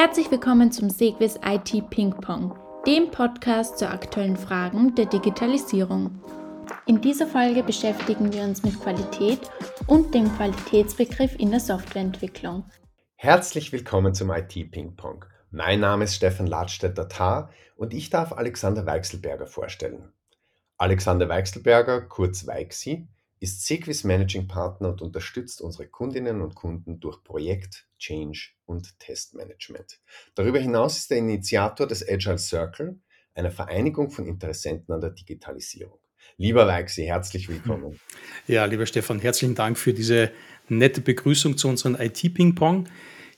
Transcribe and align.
Herzlich 0.00 0.30
willkommen 0.30 0.70
zum 0.70 0.90
Segwis 0.90 1.40
IT 1.44 1.90
Ping 1.90 2.12
Pong, 2.12 2.56
dem 2.86 3.10
Podcast 3.10 3.78
zu 3.78 3.88
aktuellen 3.88 4.36
Fragen 4.36 4.94
der 4.94 5.06
Digitalisierung. 5.06 6.22
In 6.86 7.00
dieser 7.00 7.26
Folge 7.26 7.64
beschäftigen 7.64 8.32
wir 8.32 8.44
uns 8.44 8.62
mit 8.62 8.80
Qualität 8.80 9.40
und 9.88 10.14
dem 10.14 10.32
Qualitätsbegriff 10.36 11.34
in 11.40 11.50
der 11.50 11.58
Softwareentwicklung. 11.58 12.64
Herzlich 13.16 13.72
willkommen 13.72 14.14
zum 14.14 14.30
IT 14.30 14.70
Ping 14.70 14.94
Pong. 14.94 15.24
Mein 15.50 15.80
Name 15.80 16.04
ist 16.04 16.14
Stefan 16.14 16.46
Ladstätter-Tar 16.46 17.50
und 17.74 17.92
ich 17.92 18.08
darf 18.08 18.32
Alexander 18.32 18.86
Weichselberger 18.86 19.48
vorstellen. 19.48 20.12
Alexander 20.76 21.28
Weichselberger, 21.28 22.02
kurz 22.02 22.46
Weixi, 22.46 23.08
ist 23.40 23.66
Sequis 23.66 24.04
Managing 24.04 24.48
Partner 24.48 24.90
und 24.90 25.02
unterstützt 25.02 25.60
unsere 25.60 25.88
Kundinnen 25.88 26.40
und 26.40 26.54
Kunden 26.54 27.00
durch 27.00 27.22
Projekt, 27.22 27.86
Change 27.98 28.50
und 28.66 28.98
Testmanagement. 28.98 30.00
Darüber 30.34 30.58
hinaus 30.58 30.98
ist 30.98 31.10
er 31.10 31.18
Initiator 31.18 31.86
des 31.86 32.08
Agile 32.08 32.38
Circle, 32.38 33.00
einer 33.34 33.50
Vereinigung 33.50 34.10
von 34.10 34.26
Interessenten 34.26 34.92
an 34.92 35.00
der 35.00 35.10
Digitalisierung. 35.10 36.00
Lieber 36.36 36.66
Weixi, 36.66 37.04
herzlich 37.04 37.48
willkommen. 37.48 37.98
Ja, 38.46 38.64
lieber 38.64 38.86
Stefan, 38.86 39.20
herzlichen 39.20 39.54
Dank 39.54 39.78
für 39.78 39.94
diese 39.94 40.30
nette 40.68 41.00
Begrüßung 41.00 41.56
zu 41.56 41.68
unserem 41.68 41.94
IT-Ping-Pong. 41.94 42.88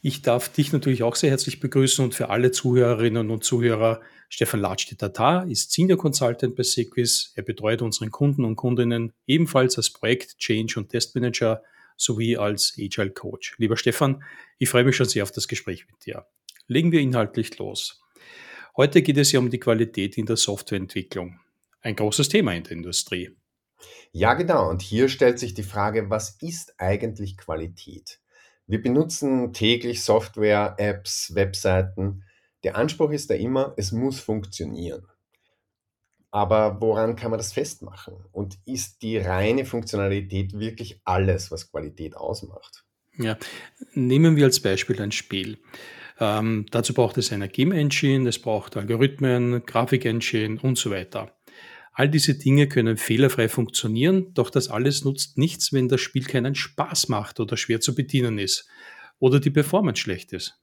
Ich 0.02 0.22
darf 0.22 0.48
dich 0.48 0.72
natürlich 0.72 1.02
auch 1.02 1.14
sehr 1.14 1.28
herzlich 1.28 1.60
begrüßen 1.60 2.02
und 2.02 2.14
für 2.14 2.30
alle 2.30 2.52
Zuhörerinnen 2.52 3.30
und 3.30 3.44
Zuhörer 3.44 4.00
Stefan 4.30 4.60
Latsch-Tatar 4.60 5.46
ist 5.46 5.72
Senior 5.72 5.98
Consultant 5.98 6.56
bei 6.56 6.62
Sequis. 6.62 7.32
Er 7.36 7.42
betreut 7.42 7.82
unseren 7.82 8.10
Kunden 8.10 8.46
und 8.46 8.56
Kundinnen 8.56 9.12
ebenfalls 9.26 9.76
als 9.76 9.90
Projekt, 9.90 10.38
Change 10.38 10.78
und 10.78 10.88
Testmanager 10.88 11.62
sowie 11.98 12.38
als 12.38 12.74
Agile 12.78 13.10
Coach. 13.10 13.54
Lieber 13.58 13.76
Stefan, 13.76 14.24
ich 14.56 14.70
freue 14.70 14.84
mich 14.84 14.96
schon 14.96 15.04
sehr 15.04 15.22
auf 15.22 15.32
das 15.32 15.48
Gespräch 15.48 15.86
mit 15.86 16.06
dir. 16.06 16.24
Legen 16.66 16.92
wir 16.92 17.00
inhaltlich 17.00 17.58
los. 17.58 18.00
Heute 18.78 19.02
geht 19.02 19.18
es 19.18 19.32
ja 19.32 19.38
um 19.38 19.50
die 19.50 19.60
Qualität 19.60 20.16
in 20.16 20.24
der 20.24 20.36
Softwareentwicklung. 20.36 21.40
Ein 21.82 21.96
großes 21.96 22.30
Thema 22.30 22.54
in 22.54 22.62
der 22.62 22.72
Industrie. 22.72 23.36
Ja, 24.12 24.32
genau. 24.32 24.70
Und 24.70 24.80
hier 24.80 25.10
stellt 25.10 25.38
sich 25.38 25.52
die 25.52 25.62
Frage, 25.62 26.08
was 26.08 26.38
ist 26.40 26.74
eigentlich 26.78 27.36
Qualität? 27.36 28.18
Wir 28.70 28.80
benutzen 28.80 29.52
täglich 29.52 30.02
Software, 30.02 30.74
Apps, 30.78 31.34
Webseiten 31.34 32.22
der 32.62 32.76
Anspruch 32.76 33.10
ist 33.10 33.30
da 33.30 33.34
immer, 33.34 33.74
es 33.76 33.92
muss 33.92 34.20
funktionieren. 34.20 35.06
Aber 36.30 36.80
woran 36.80 37.16
kann 37.16 37.30
man 37.30 37.38
das 37.38 37.52
festmachen? 37.52 38.14
Und 38.32 38.58
ist 38.64 39.02
die 39.02 39.18
reine 39.18 39.64
Funktionalität 39.64 40.58
wirklich 40.58 41.00
alles, 41.04 41.50
was 41.50 41.70
Qualität 41.70 42.16
ausmacht? 42.16 42.84
Ja, 43.16 43.36
nehmen 43.94 44.36
wir 44.36 44.44
als 44.44 44.60
Beispiel 44.60 45.00
ein 45.02 45.10
Spiel. 45.10 45.58
Ähm, 46.20 46.66
dazu 46.70 46.94
braucht 46.94 47.18
es 47.18 47.32
eine 47.32 47.48
Game 47.48 47.72
Engine, 47.72 48.28
es 48.28 48.38
braucht 48.38 48.76
Algorithmen, 48.76 49.64
Grafik 49.64 50.04
Engine 50.04 50.60
und 50.60 50.78
so 50.78 50.90
weiter. 50.90 51.34
All 51.92 52.08
diese 52.08 52.34
Dinge 52.34 52.68
können 52.68 52.96
fehlerfrei 52.96 53.48
funktionieren, 53.48 54.32
doch 54.34 54.50
das 54.50 54.68
alles 54.68 55.04
nutzt 55.04 55.38
nichts, 55.38 55.72
wenn 55.72 55.88
das 55.88 56.00
Spiel 56.00 56.24
keinen 56.24 56.54
Spaß 56.54 57.08
macht 57.08 57.40
oder 57.40 57.56
schwer 57.56 57.80
zu 57.80 57.94
bedienen 57.94 58.38
ist 58.38 58.68
oder 59.18 59.40
die 59.40 59.50
Performance 59.50 60.00
schlecht 60.00 60.32
ist. 60.32 60.59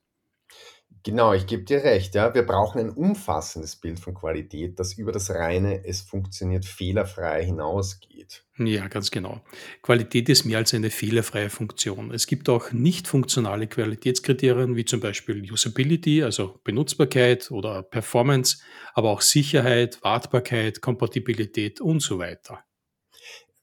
Genau, 1.04 1.34
ich 1.34 1.48
gebe 1.48 1.64
dir 1.64 1.84
recht, 1.84 2.16
ja. 2.16 2.34
Wir 2.34 2.46
brauchen 2.46 2.80
ein 2.80 2.90
umfassendes 2.90 3.76
Bild 3.78 4.00
von 4.00 4.14
Qualität, 4.14 4.80
das 4.80 4.94
über 4.94 5.12
das 5.12 5.30
reine 5.30 5.86
„Es 5.86 6.02
funktioniert 6.02 6.66
fehlerfrei“ 6.66 7.44
hinausgeht. 7.44 8.46
Ja, 8.60 8.88
ganz 8.88 9.12
genau. 9.12 9.42
Qualität 9.84 10.30
ist 10.30 10.44
mehr 10.46 10.58
als 10.58 10.74
eine 10.74 10.90
fehlerfreie 10.90 11.50
Funktion. 11.52 12.12
Es 12.12 12.26
gibt 12.26 12.50
auch 12.50 12.72
nicht 12.72 13.08
funktionale 13.08 13.68
Qualitätskriterien 13.68 14.76
wie 14.76 14.86
zum 14.86 15.00
Beispiel 15.00 15.52
Usability, 15.52 16.24
also 16.24 16.60
Benutzbarkeit 16.64 17.52
oder 17.52 17.84
Performance, 17.84 18.58
aber 18.96 19.12
auch 19.12 19.22
Sicherheit, 19.22 20.02
Wartbarkeit, 20.04 20.82
Kompatibilität 20.82 21.82
und 21.82 22.02
so 22.02 22.18
weiter. 22.18 22.64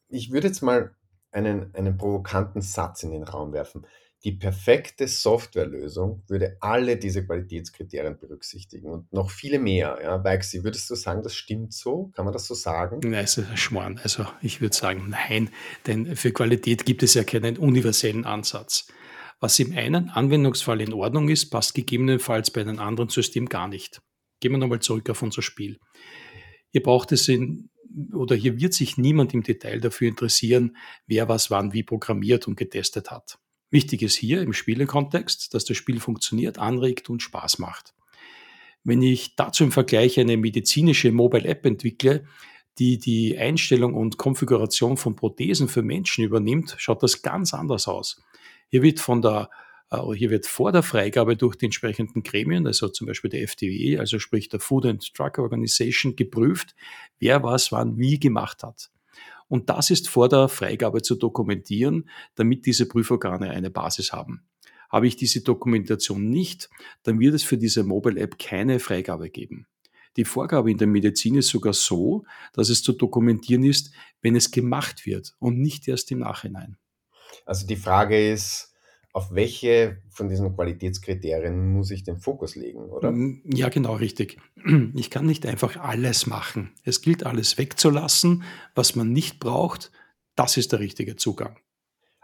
Ich 0.09 0.31
würde 0.31 0.47
jetzt 0.49 0.63
mal 0.63 0.95
einen 1.33 1.75
einen 1.75 1.97
provokanten 1.97 2.63
Satz 2.63 3.03
in 3.03 3.11
den 3.11 3.25
Raum 3.25 3.53
werfen. 3.53 3.87
Die 4.25 4.33
perfekte 4.33 5.07
Softwarelösung 5.07 6.23
würde 6.29 6.57
alle 6.61 6.97
diese 6.97 7.27
Qualitätskriterien 7.27 8.17
berücksichtigen 8.19 8.89
und 8.89 9.13
noch 9.13 9.31
viele 9.31 9.59
mehr. 9.59 9.99
Ja, 10.03 10.25
Weixi, 10.25 10.65
würdest 10.65 10.89
du 10.89 10.95
sagen, 10.95 11.23
das 11.23 11.35
stimmt 11.35 11.75
so? 11.75 12.11
Kann 12.15 12.25
man 12.25 12.33
das 12.33 12.47
so 12.47 12.55
sagen? 12.55 13.01
Nein, 13.05 13.25
es 13.25 13.37
ist 13.37 13.51
ein 13.51 13.57
Schmarrn. 13.59 14.01
Also 14.03 14.27
ich 14.41 14.63
würde 14.63 14.75
sagen, 14.75 15.11
nein, 15.11 15.51
denn 15.87 16.17
für 16.17 16.33
Qualität 16.33 16.87
gibt 16.87 17.03
es 17.03 17.13
ja 17.13 17.23
keinen 17.23 17.59
universellen 17.59 18.25
Ansatz. 18.25 18.89
Was 19.41 19.59
im 19.59 19.77
einen 19.77 20.09
Anwendungsfall 20.09 20.81
in 20.81 20.95
Ordnung 20.95 21.29
ist, 21.29 21.51
passt 21.51 21.75
gegebenenfalls 21.75 22.51
bei 22.51 22.63
einem 22.63 22.79
anderen 22.79 23.11
System 23.11 23.47
gar 23.51 23.69
nicht. 23.69 24.01
Gehen 24.41 24.53
wir 24.53 24.59
nochmal 24.59 24.81
zurück 24.81 25.11
auf 25.11 25.21
unser 25.21 25.43
Spiel. 25.43 25.79
Hier 26.71 26.83
braucht 26.83 27.13
es 27.13 27.29
in, 27.29 27.69
oder 28.15 28.37
hier 28.37 28.59
wird 28.59 28.73
sich 28.73 28.97
niemand 28.97 29.35
im 29.35 29.43
Detail 29.43 29.81
dafür 29.81 30.09
interessieren, 30.09 30.79
wer 31.07 31.29
was 31.29 31.51
wann 31.51 31.75
wie 31.75 31.83
programmiert 31.83 32.49
und 32.49 32.57
getestet 32.57 33.11
hat. 33.11 33.39
Wichtig 33.75 34.03
ist 34.03 34.15
hier 34.15 34.41
im 34.41 34.53
Spielekontext, 34.53 35.53
dass 35.53 35.65
das 35.65 35.77
Spiel 35.77 35.99
funktioniert, 35.99 36.61
anregt 36.61 37.11
und 37.11 37.25
Spaß 37.25 37.59
macht. 37.59 37.93
Wenn 38.85 39.03
ich 39.03 39.35
dazu 39.35 39.65
im 39.65 39.73
Vergleich 39.73 40.21
eine 40.21 40.37
medizinische 40.37 41.11
Mobile 41.11 41.45
App 41.45 41.67
entwickle, 41.67 42.25
die 42.79 42.99
die 42.99 43.37
Einstellung 43.37 43.95
und 43.95 44.17
Konfiguration 44.17 44.97
von 44.97 45.17
Prothesen 45.17 45.67
für 45.67 45.83
Menschen 45.83 46.23
übernimmt, 46.23 46.77
schaut 46.79 47.03
das 47.03 47.21
ganz 47.23 47.53
anders 47.53 47.89
aus. 47.89 48.23
Hier 48.69 48.83
wird 48.83 49.01
von 49.01 49.23
der 49.23 49.51
äh, 49.91 49.99
hier 50.15 50.31
wird 50.31 50.47
vor 50.47 50.71
der 50.71 50.85
Freigabe 50.85 51.37
durch 51.37 51.57
die 51.57 51.65
entsprechenden 51.65 52.23
Gremien, 52.23 52.69
also 52.69 52.89
zum 52.89 53.09
Beispiel 53.09 53.31
der 53.31 53.43
FDW, 53.43 53.99
also 53.99 54.21
sprich 54.21 54.49
der 54.49 54.61
Food 54.61 54.87
and 54.87 55.19
Drug 55.19 55.39
Organization, 55.39 56.15
geprüft, 56.15 56.77
wer 57.19 57.43
was 57.43 57.73
wann 57.73 57.99
wie 57.99 58.21
gemacht 58.21 58.63
hat. 58.63 58.93
Und 59.55 59.71
das 59.71 59.91
ist 59.91 60.09
vor 60.09 60.29
der 60.29 60.49
Freigabe 60.49 61.01
zu 61.01 61.15
dokumentieren, 61.15 62.11
damit 62.35 62.67
diese 62.67 62.89
Prüforgane 62.89 63.51
eine 63.51 63.71
Basis 63.71 64.13
haben. 64.13 64.43
Habe 64.91 65.07
ich 65.07 65.15
diese 65.15 65.43
Dokumentation 65.43 66.29
nicht, 66.29 66.69
dann 67.05 67.21
wird 67.21 67.35
es 67.35 67.45
für 67.45 67.57
diese 67.57 67.85
Mobile 67.85 68.21
App 68.21 68.37
keine 68.37 68.81
Freigabe 68.81 69.31
geben. 69.31 69.69
Die 70.17 70.25
Vorgabe 70.25 70.73
in 70.73 70.79
der 70.79 70.89
Medizin 70.89 71.37
ist 71.37 71.51
sogar 71.51 71.73
so, 71.73 72.25
dass 72.53 72.69
es 72.69 72.83
zu 72.83 72.95
dokumentieren 72.95 73.63
ist, 73.63 73.93
wenn 74.23 74.35
es 74.35 74.51
gemacht 74.51 75.07
wird 75.07 75.37
und 75.39 75.61
nicht 75.61 75.87
erst 75.87 76.11
im 76.11 76.19
Nachhinein. 76.19 76.77
Also 77.47 77.65
die 77.65 77.77
Frage 77.77 78.33
ist, 78.33 78.74
auf 79.15 79.33
welche 79.33 80.03
von 80.11 80.29
diesen 80.29 80.57
Qualitätskriterien 80.57 81.73
muss 81.73 81.93
ich 81.93 82.03
den 82.03 82.19
Fokus 82.19 82.57
legen, 82.57 82.91
oder? 82.91 83.13
Mm, 83.13 83.43
ja, 83.45 83.69
genau 83.69 83.95
richtig. 83.95 84.39
Ich 84.97 85.11
kann 85.11 85.27
nicht 85.27 85.47
einfach 85.47 85.77
alles 85.77 86.27
machen. 86.27 86.73
Es 86.83 87.01
gilt 87.01 87.25
alles 87.25 87.57
wegzulassen, 87.57 88.43
was 88.75 88.97
man 88.97 89.13
nicht 89.13 89.39
braucht. 89.39 89.93
Das 90.35 90.57
ist 90.57 90.73
der 90.73 90.81
richtige 90.81 91.15
Zugang. 91.15 91.59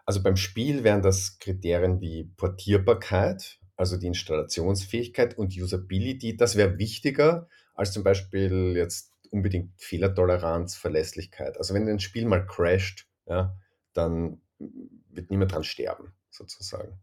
Also 0.05 0.21
beim 0.21 0.37
Spiel 0.37 0.83
wären 0.83 1.01
das 1.01 1.39
Kriterien 1.39 2.01
wie 2.01 2.25
Portierbarkeit, 2.37 3.61
also 3.77 3.97
die 3.97 4.09
Installationsfähigkeit 4.09 5.39
und 5.39 5.57
Usability. 5.57 6.37
Das 6.37 6.57
wäre 6.57 6.79
wichtiger 6.79 7.49
als 7.75 7.93
zum 7.93 8.03
Beispiel 8.03 8.75
jetzt 8.77 9.13
unbedingt 9.31 9.81
Fehlertoleranz, 9.81 10.75
Verlässlichkeit. 10.75 11.57
Also 11.57 11.73
wenn 11.73 11.89
ein 11.89 12.01
Spiel 12.01 12.27
mal 12.27 12.45
crasht, 12.45 13.07
ja, 13.27 13.57
dann 13.93 14.41
wird 14.59 15.31
niemand 15.31 15.53
dran 15.53 15.63
sterben 15.63 16.15
sozusagen. 16.31 17.01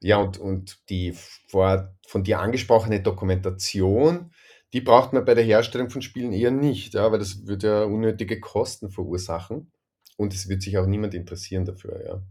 Ja, 0.00 0.16
und, 0.16 0.38
und 0.38 0.78
die 0.88 1.14
vor, 1.48 1.94
von 2.06 2.24
dir 2.24 2.40
angesprochene 2.40 3.02
Dokumentation, 3.02 4.32
die 4.72 4.80
braucht 4.80 5.12
man 5.12 5.24
bei 5.24 5.34
der 5.34 5.44
Herstellung 5.44 5.90
von 5.90 6.02
Spielen 6.02 6.32
eher 6.32 6.50
nicht, 6.50 6.94
ja, 6.94 7.10
weil 7.12 7.18
das 7.18 7.46
würde 7.46 7.66
ja 7.66 7.82
unnötige 7.84 8.40
Kosten 8.40 8.90
verursachen 8.90 9.72
und 10.16 10.32
es 10.32 10.48
wird 10.48 10.62
sich 10.62 10.78
auch 10.78 10.86
niemand 10.86 11.14
interessieren 11.14 11.64
dafür. 11.64 12.04
Ja. 12.04 12.22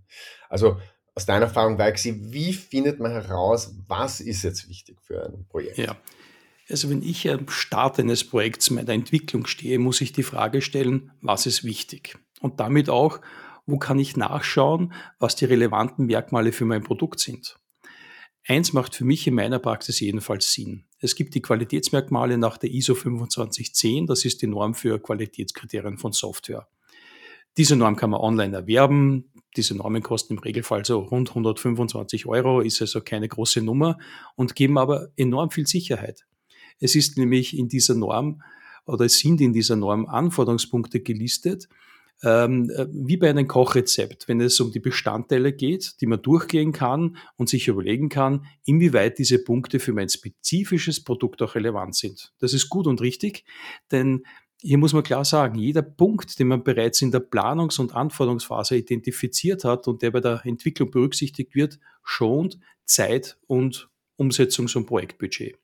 Also 0.50 0.80
aus 1.16 1.26
deiner 1.26 1.46
Erfahrung, 1.46 1.78
Weixi, 1.78 2.32
wie 2.32 2.54
findet 2.54 3.00
man 3.00 3.12
heraus, 3.12 3.76
was 3.88 4.22
ist 4.22 4.44
jetzt 4.44 4.70
wichtig 4.70 5.02
für 5.02 5.26
ein 5.26 5.46
Projekt? 5.50 5.78
Ja. 5.78 5.98
Also 6.70 6.90
wenn 6.90 7.02
ich 7.02 7.30
am 7.30 7.50
Start 7.50 8.00
eines 8.00 8.24
Projekts 8.24 8.70
meiner 8.70 8.94
Entwicklung 8.94 9.48
stehe, 9.48 9.80
muss 9.80 10.02
ich 10.02 10.14
die 10.14 10.24
Frage 10.24 10.62
stellen, 10.62 11.12
was 11.20 11.46
ist 11.46 11.64
wichtig? 11.64 12.18
Und 12.42 12.60
damit 12.60 12.90
auch, 12.90 13.20
wo 13.70 13.78
kann 13.78 14.00
ich 14.00 14.18
nachschauen, 14.18 14.94
was 15.20 15.36
die 15.36 15.46
relevanten 15.46 16.06
Merkmale 16.06 16.52
für 16.52 16.66
mein 16.66 16.84
Produkt 16.84 17.20
sind. 17.20 17.58
Eins 18.48 18.74
macht 18.74 18.96
für 18.96 19.06
mich 19.06 19.28
in 19.28 19.36
meiner 19.36 19.60
Praxis 19.60 20.00
jedenfalls 20.00 20.52
Sinn. 20.54 20.86
Es 21.00 21.16
gibt 21.16 21.36
die 21.36 21.42
Qualitätsmerkmale 21.42 22.38
nach 22.38 22.58
der 22.58 22.72
ISO 22.72 22.96
2510, 22.96 24.08
das 24.08 24.26
ist 24.26 24.42
die 24.42 24.48
Norm 24.48 24.74
für 24.74 25.00
Qualitätskriterien 25.00 25.98
von 25.98 26.14
Software. 26.14 26.68
Diese 27.58 27.76
Norm 27.76 27.96
kann 27.96 28.12
man 28.12 28.22
online 28.22 28.56
erwerben. 28.56 29.32
Diese 29.56 29.76
Normen 29.76 30.04
kosten 30.04 30.34
im 30.34 30.40
Regelfall 30.40 30.86
so 30.86 31.00
rund 31.00 31.30
125 31.30 32.26
Euro, 32.26 32.62
ist 32.62 32.82
also 32.82 33.02
keine 33.02 33.28
große 33.28 33.62
Nummer 33.62 33.98
und 34.36 34.56
geben 34.56 34.78
aber 34.78 35.10
enorm 35.18 35.52
viel 35.52 35.68
Sicherheit. 35.68 36.26
Es 36.80 36.96
ist 36.96 37.18
nämlich 37.18 37.58
in 37.58 37.68
dieser 37.68 37.96
Norm 37.96 38.42
oder 38.86 39.06
es 39.06 39.20
sind 39.20 39.42
in 39.42 39.54
dieser 39.54 39.76
Norm 39.76 40.06
Anforderungspunkte 40.06 41.02
gelistet, 41.02 41.68
ähm, 42.24 42.70
äh, 42.70 42.88
wie 42.92 43.18
bei 43.18 43.30
einem 43.30 43.48
Kochrezept, 43.48 44.28
wenn 44.28 44.42
es 44.42 44.60
um 44.60 44.72
die 44.72 44.80
Bestandteile 44.80 45.54
geht, 45.54 46.02
die 46.02 46.06
man 46.06 46.22
durchgehen 46.22 46.72
kann 46.72 47.18
und 47.38 47.50
sich 47.50 47.68
überlegen 47.68 48.10
kann, 48.10 48.46
inwieweit 48.66 49.20
diese 49.20 49.44
Punkte 49.44 49.80
für 49.80 49.94
mein 49.94 50.10
spezifisches 50.10 51.04
Produkt 51.04 51.42
auch 51.42 51.56
relevant 51.56 51.96
sind. 51.96 52.34
Das 52.40 52.54
ist 52.54 52.70
gut 52.70 52.88
und 52.88 53.02
richtig, 53.02 53.46
denn 53.92 54.24
hier 54.62 54.78
muss 54.78 54.92
man 54.92 55.04
klar 55.04 55.24
sagen, 55.24 55.58
jeder 55.58 55.82
Punkt, 55.82 56.38
den 56.38 56.48
man 56.48 56.64
bereits 56.64 57.02
in 57.02 57.12
der 57.12 57.22
Planungs- 57.22 57.80
und 57.80 57.96
Anforderungsphase 57.96 58.76
identifiziert 58.76 59.64
hat 59.64 59.88
und 59.88 60.02
der 60.02 60.12
bei 60.12 60.20
der 60.20 60.42
Entwicklung 60.44 60.92
berücksichtigt 60.92 61.56
wird, 61.56 61.80
schont 62.04 62.60
Zeit 62.86 63.38
und 63.48 63.90
Umsetzungs- 64.20 64.76
und 64.76 64.86
Projektbudget. 64.86 65.58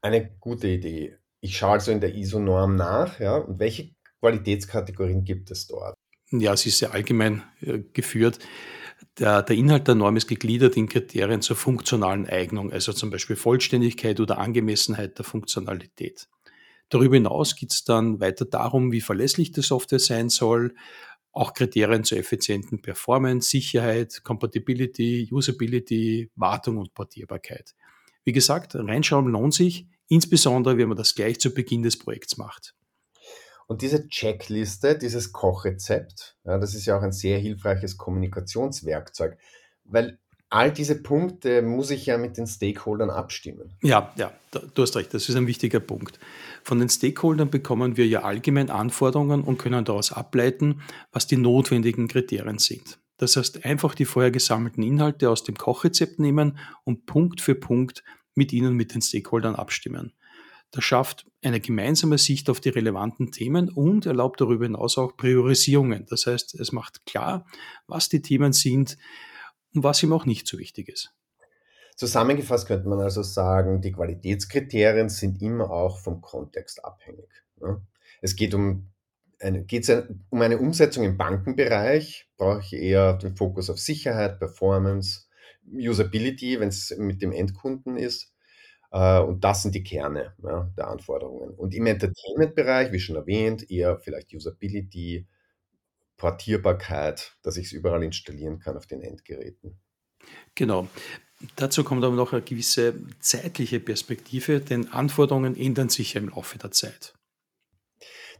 Eine 0.00 0.30
gute 0.40 0.68
Idee. 0.68 1.18
Ich 1.40 1.58
schaue 1.58 1.72
also 1.72 1.92
in 1.92 2.00
der 2.00 2.14
ISO-Norm 2.14 2.76
nach, 2.76 3.20
ja, 3.20 3.36
und 3.36 3.58
welche 3.58 3.93
Qualitätskategorien 4.24 5.22
gibt 5.22 5.50
es 5.50 5.66
dort? 5.66 5.94
Ja, 6.30 6.54
es 6.54 6.64
ist 6.64 6.78
sehr 6.78 6.94
allgemein 6.94 7.42
äh, 7.60 7.80
geführt. 7.92 8.38
Der, 9.18 9.42
der, 9.42 9.54
Inhalt 9.54 9.86
der 9.86 9.96
Norm 9.96 10.16
ist 10.16 10.28
gegliedert 10.28 10.78
in 10.78 10.88
Kriterien 10.88 11.42
zur 11.42 11.56
funktionalen 11.56 12.26
Eignung, 12.26 12.72
also 12.72 12.94
zum 12.94 13.10
Beispiel 13.10 13.36
Vollständigkeit 13.36 14.20
oder 14.20 14.38
Angemessenheit 14.38 15.18
der 15.18 15.26
Funktionalität. 15.26 16.26
Darüber 16.88 17.16
hinaus 17.16 17.54
geht 17.54 17.72
es 17.72 17.84
dann 17.84 18.18
weiter 18.18 18.46
darum, 18.46 18.92
wie 18.92 19.02
verlässlich 19.02 19.52
die 19.52 19.60
Software 19.60 19.98
sein 19.98 20.30
soll, 20.30 20.74
auch 21.32 21.52
Kriterien 21.52 22.04
zur 22.04 22.16
effizienten 22.16 22.80
Performance, 22.80 23.50
Sicherheit, 23.50 24.24
Compatibility, 24.24 25.28
Usability, 25.30 26.30
Wartung 26.34 26.78
und 26.78 26.94
Portierbarkeit. 26.94 27.74
Wie 28.24 28.32
gesagt, 28.32 28.74
reinschauen 28.74 29.26
lohnt 29.26 29.52
sich, 29.52 29.86
insbesondere 30.08 30.78
wenn 30.78 30.88
man 30.88 30.96
das 30.96 31.14
gleich 31.14 31.40
zu 31.40 31.52
Beginn 31.52 31.82
des 31.82 31.98
Projekts 31.98 32.38
macht. 32.38 32.74
Und 33.66 33.82
diese 33.82 34.08
Checkliste, 34.08 34.96
dieses 34.96 35.32
Kochrezept, 35.32 36.36
ja, 36.44 36.58
das 36.58 36.74
ist 36.74 36.86
ja 36.86 36.98
auch 36.98 37.02
ein 37.02 37.12
sehr 37.12 37.38
hilfreiches 37.38 37.96
Kommunikationswerkzeug, 37.96 39.38
weil 39.84 40.18
all 40.50 40.72
diese 40.72 41.02
Punkte 41.02 41.62
muss 41.62 41.90
ich 41.90 42.06
ja 42.06 42.16
mit 42.16 42.36
den 42.36 42.46
Stakeholdern 42.46 43.10
abstimmen. 43.10 43.76
Ja, 43.82 44.12
ja, 44.16 44.32
du 44.52 44.82
hast 44.82 44.94
recht, 44.96 45.12
das 45.12 45.28
ist 45.28 45.34
ein 45.34 45.46
wichtiger 45.46 45.80
Punkt. 45.80 46.20
Von 46.62 46.78
den 46.78 46.88
Stakeholdern 46.88 47.50
bekommen 47.50 47.96
wir 47.96 48.06
ja 48.06 48.22
allgemein 48.22 48.70
Anforderungen 48.70 49.42
und 49.42 49.58
können 49.58 49.84
daraus 49.84 50.12
ableiten, 50.12 50.82
was 51.10 51.26
die 51.26 51.36
notwendigen 51.36 52.06
Kriterien 52.06 52.58
sind. 52.58 52.98
Das 53.16 53.36
heißt, 53.36 53.64
einfach 53.64 53.94
die 53.94 54.04
vorher 54.04 54.30
gesammelten 54.30 54.82
Inhalte 54.82 55.30
aus 55.30 55.44
dem 55.44 55.56
Kochrezept 55.56 56.18
nehmen 56.18 56.58
und 56.84 57.06
Punkt 57.06 57.40
für 57.40 57.54
Punkt 57.54 58.04
mit 58.34 58.52
ihnen, 58.52 58.74
mit 58.74 58.94
den 58.94 59.02
Stakeholdern 59.02 59.54
abstimmen. 59.54 60.12
Das 60.70 60.84
schafft 60.84 61.26
eine 61.42 61.60
gemeinsame 61.60 62.18
Sicht 62.18 62.50
auf 62.50 62.60
die 62.60 62.70
relevanten 62.70 63.30
Themen 63.30 63.68
und 63.68 64.06
erlaubt 64.06 64.40
darüber 64.40 64.64
hinaus 64.64 64.98
auch 64.98 65.16
Priorisierungen. 65.16 66.06
Das 66.08 66.26
heißt, 66.26 66.58
es 66.58 66.72
macht 66.72 67.06
klar, 67.06 67.46
was 67.86 68.08
die 68.08 68.22
Themen 68.22 68.52
sind 68.52 68.96
und 69.74 69.84
was 69.84 70.02
ihm 70.02 70.12
auch 70.12 70.26
nicht 70.26 70.46
so 70.46 70.58
wichtig 70.58 70.88
ist. 70.88 71.14
Zusammengefasst 71.96 72.66
könnte 72.66 72.88
man 72.88 73.00
also 73.00 73.22
sagen, 73.22 73.80
die 73.80 73.92
Qualitätskriterien 73.92 75.08
sind 75.08 75.40
immer 75.40 75.70
auch 75.70 76.00
vom 76.00 76.20
Kontext 76.20 76.84
abhängig. 76.84 77.28
Es 78.20 78.34
geht 78.34 78.52
um 78.54 78.90
eine, 79.40 79.64
geht 79.64 79.88
um 80.30 80.42
eine 80.42 80.58
Umsetzung 80.58 81.04
im 81.04 81.16
Bankenbereich, 81.16 82.28
brauche 82.36 82.60
ich 82.60 82.72
eher 82.72 83.14
den 83.14 83.36
Fokus 83.36 83.70
auf 83.70 83.78
Sicherheit, 83.78 84.38
Performance, 84.38 85.26
Usability, 85.72 86.58
wenn 86.58 86.68
es 86.68 86.94
mit 86.98 87.22
dem 87.22 87.32
Endkunden 87.32 87.96
ist. 87.96 88.33
Äh, 88.94 89.18
und 89.20 89.42
das 89.42 89.62
sind 89.62 89.74
die 89.74 89.82
Kerne 89.82 90.34
ja, 90.42 90.70
der 90.76 90.86
Anforderungen. 90.86 91.50
Und 91.50 91.74
im 91.74 91.86
Entertainment-Bereich, 91.86 92.92
wie 92.92 93.00
schon 93.00 93.16
erwähnt, 93.16 93.68
eher 93.68 93.98
vielleicht 93.98 94.32
Usability, 94.32 95.26
Portierbarkeit, 96.16 97.36
dass 97.42 97.56
ich 97.56 97.66
es 97.66 97.72
überall 97.72 98.04
installieren 98.04 98.60
kann 98.60 98.76
auf 98.76 98.86
den 98.86 99.02
Endgeräten. 99.02 99.80
Genau. 100.54 100.86
Dazu 101.56 101.82
kommt 101.82 102.04
aber 102.04 102.14
noch 102.14 102.32
eine 102.32 102.42
gewisse 102.42 102.94
zeitliche 103.18 103.80
Perspektive, 103.80 104.60
denn 104.60 104.92
Anforderungen 104.92 105.56
ändern 105.56 105.88
sich 105.88 106.14
ja 106.14 106.20
im 106.20 106.28
Laufe 106.28 106.56
der 106.56 106.70
Zeit. 106.70 107.14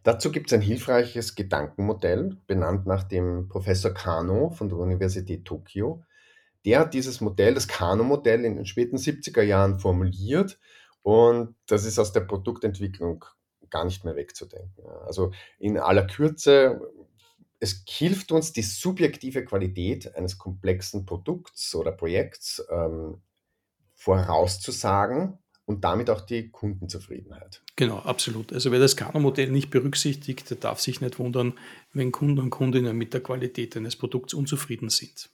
Dazu 0.05 0.31
gibt 0.31 0.47
es 0.47 0.53
ein 0.53 0.61
hilfreiches 0.61 1.35
Gedankenmodell, 1.35 2.37
benannt 2.47 2.87
nach 2.87 3.03
dem 3.03 3.49
Professor 3.49 3.93
Kano 3.93 4.51
von 4.51 4.69
der 4.69 4.79
Universität 4.79 5.45
Tokio, 5.45 6.05
der 6.65 6.81
hat 6.81 6.95
dieses 6.95 7.21
Modell, 7.21 7.55
das 7.55 7.69
Kano-Modell, 7.69 8.45
in 8.45 8.57
den 8.57 8.67
späten 8.67 8.97
70er 8.97 9.43
Jahren 9.43 9.79
formuliert 9.79 10.59
und 11.03 11.55
das 11.67 11.85
ist 11.85 11.99
aus 11.99 12.13
der 12.13 12.21
Produktentwicklung 12.21 13.25
gar 13.71 13.85
nicht 13.85 14.05
mehr 14.05 14.17
wegzudenken. 14.17 14.87
Also 15.07 15.33
in 15.59 15.79
aller 15.79 16.07
Kürze, 16.07 16.81
es 17.61 17.83
hilft 17.89 18.33
uns, 18.33 18.53
die 18.53 18.63
subjektive 18.63 19.45
Qualität 19.45 20.15
eines 20.15 20.39
komplexen 20.39 21.05
Produkts 21.05 21.75
oder 21.75 21.93
Projekts 21.93 22.65
ähm, 22.71 23.21
vorauszusagen 23.95 25.39
und 25.67 25.85
damit 25.85 26.11
auch 26.11 26.21
die 26.21 26.51
Kundenzufriedenheit. 26.51 27.63
Genau, 27.77 27.99
absolut. 27.99 28.53
Also 28.53 28.71
wer 28.71 28.79
das 28.79 28.97
Kano-Modell 28.97 29.51
nicht 29.51 29.71
berücksichtigt, 29.71 30.51
der 30.51 30.59
darf 30.59 30.81
sich 30.81 31.01
nicht 31.01 31.19
wundern, 31.19 31.59
wenn 31.93 32.13
Kunden 32.13 32.39
und 32.39 32.51
Kundinnen 32.51 32.97
mit 32.97 33.15
der 33.15 33.23
Qualität 33.23 33.77
eines 33.77 33.97
Produkts 33.97 34.35
unzufrieden 34.35 34.91
sind. 34.91 35.31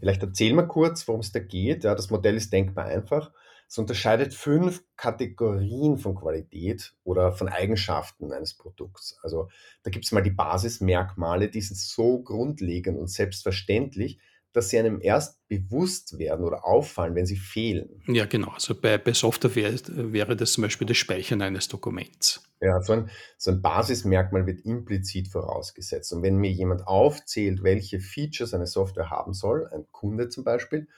Vielleicht 0.00 0.22
erzählen 0.22 0.56
wir 0.56 0.66
kurz, 0.66 1.06
worum 1.08 1.20
es 1.20 1.32
da 1.32 1.40
geht. 1.40 1.84
Ja, 1.84 1.94
das 1.94 2.10
Modell 2.10 2.36
ist 2.36 2.52
denkbar 2.52 2.86
einfach. 2.86 3.32
Es 3.68 3.78
unterscheidet 3.78 4.32
fünf 4.32 4.84
Kategorien 4.96 5.98
von 5.98 6.14
Qualität 6.14 6.94
oder 7.02 7.32
von 7.32 7.48
Eigenschaften 7.48 8.32
eines 8.32 8.54
Produkts. 8.54 9.18
Also 9.22 9.48
da 9.82 9.90
gibt 9.90 10.04
es 10.04 10.12
mal 10.12 10.22
die 10.22 10.30
Basismerkmale, 10.30 11.48
die 11.48 11.60
sind 11.60 11.76
so 11.76 12.22
grundlegend 12.22 12.96
und 12.96 13.08
selbstverständlich, 13.08 14.20
dass 14.56 14.70
sie 14.70 14.78
einem 14.78 15.00
erst 15.02 15.46
bewusst 15.48 16.18
werden 16.18 16.44
oder 16.44 16.64
auffallen, 16.64 17.14
wenn 17.14 17.26
sie 17.26 17.36
fehlen. 17.36 18.02
Ja, 18.06 18.24
genau. 18.24 18.48
Also 18.52 18.74
bei, 18.74 18.96
bei 18.96 19.12
Software 19.12 19.54
wäre, 19.54 20.12
wäre 20.12 20.34
das 20.34 20.52
zum 20.52 20.62
Beispiel 20.62 20.86
das 20.86 20.96
Speichern 20.96 21.42
eines 21.42 21.68
Dokuments. 21.68 22.42
Ja, 22.60 22.80
so 22.80 22.94
ein, 22.94 23.10
so 23.36 23.50
ein 23.50 23.60
Basismerkmal 23.60 24.46
wird 24.46 24.64
implizit 24.64 25.28
vorausgesetzt. 25.28 26.12
Und 26.14 26.22
wenn 26.22 26.36
mir 26.36 26.50
jemand 26.50 26.86
aufzählt, 26.86 27.62
welche 27.62 28.00
Features 28.00 28.54
eine 28.54 28.66
Software 28.66 29.10
haben 29.10 29.34
soll, 29.34 29.68
ein 29.72 29.84
Kunde 29.92 30.30
zum 30.30 30.44
Beispiel, 30.44 30.88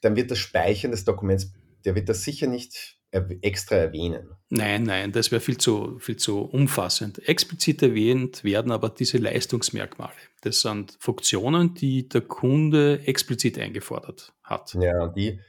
dann 0.00 0.14
wird 0.14 0.30
das 0.30 0.38
Speichern 0.38 0.92
des 0.92 1.04
Dokuments, 1.04 1.52
der 1.84 1.96
wird 1.96 2.08
das 2.08 2.22
sicher 2.22 2.46
nicht 2.46 2.97
extra 3.10 3.76
erwähnen. 3.76 4.30
Nein, 4.50 4.84
nein, 4.84 5.12
das 5.12 5.30
wäre 5.30 5.40
viel 5.40 5.58
zu, 5.58 5.98
viel 5.98 6.16
zu 6.16 6.40
umfassend. 6.40 7.26
Explizit 7.28 7.82
erwähnt 7.82 8.44
werden 8.44 8.72
aber 8.72 8.90
diese 8.90 9.18
Leistungsmerkmale. 9.18 10.12
Das 10.42 10.60
sind 10.60 10.96
Funktionen, 11.00 11.74
die 11.74 12.08
der 12.08 12.22
Kunde 12.22 13.00
explizit 13.06 13.58
eingefordert 13.58 14.32
hat. 14.42 14.74
Ja, 14.74 15.08
die, 15.08 15.40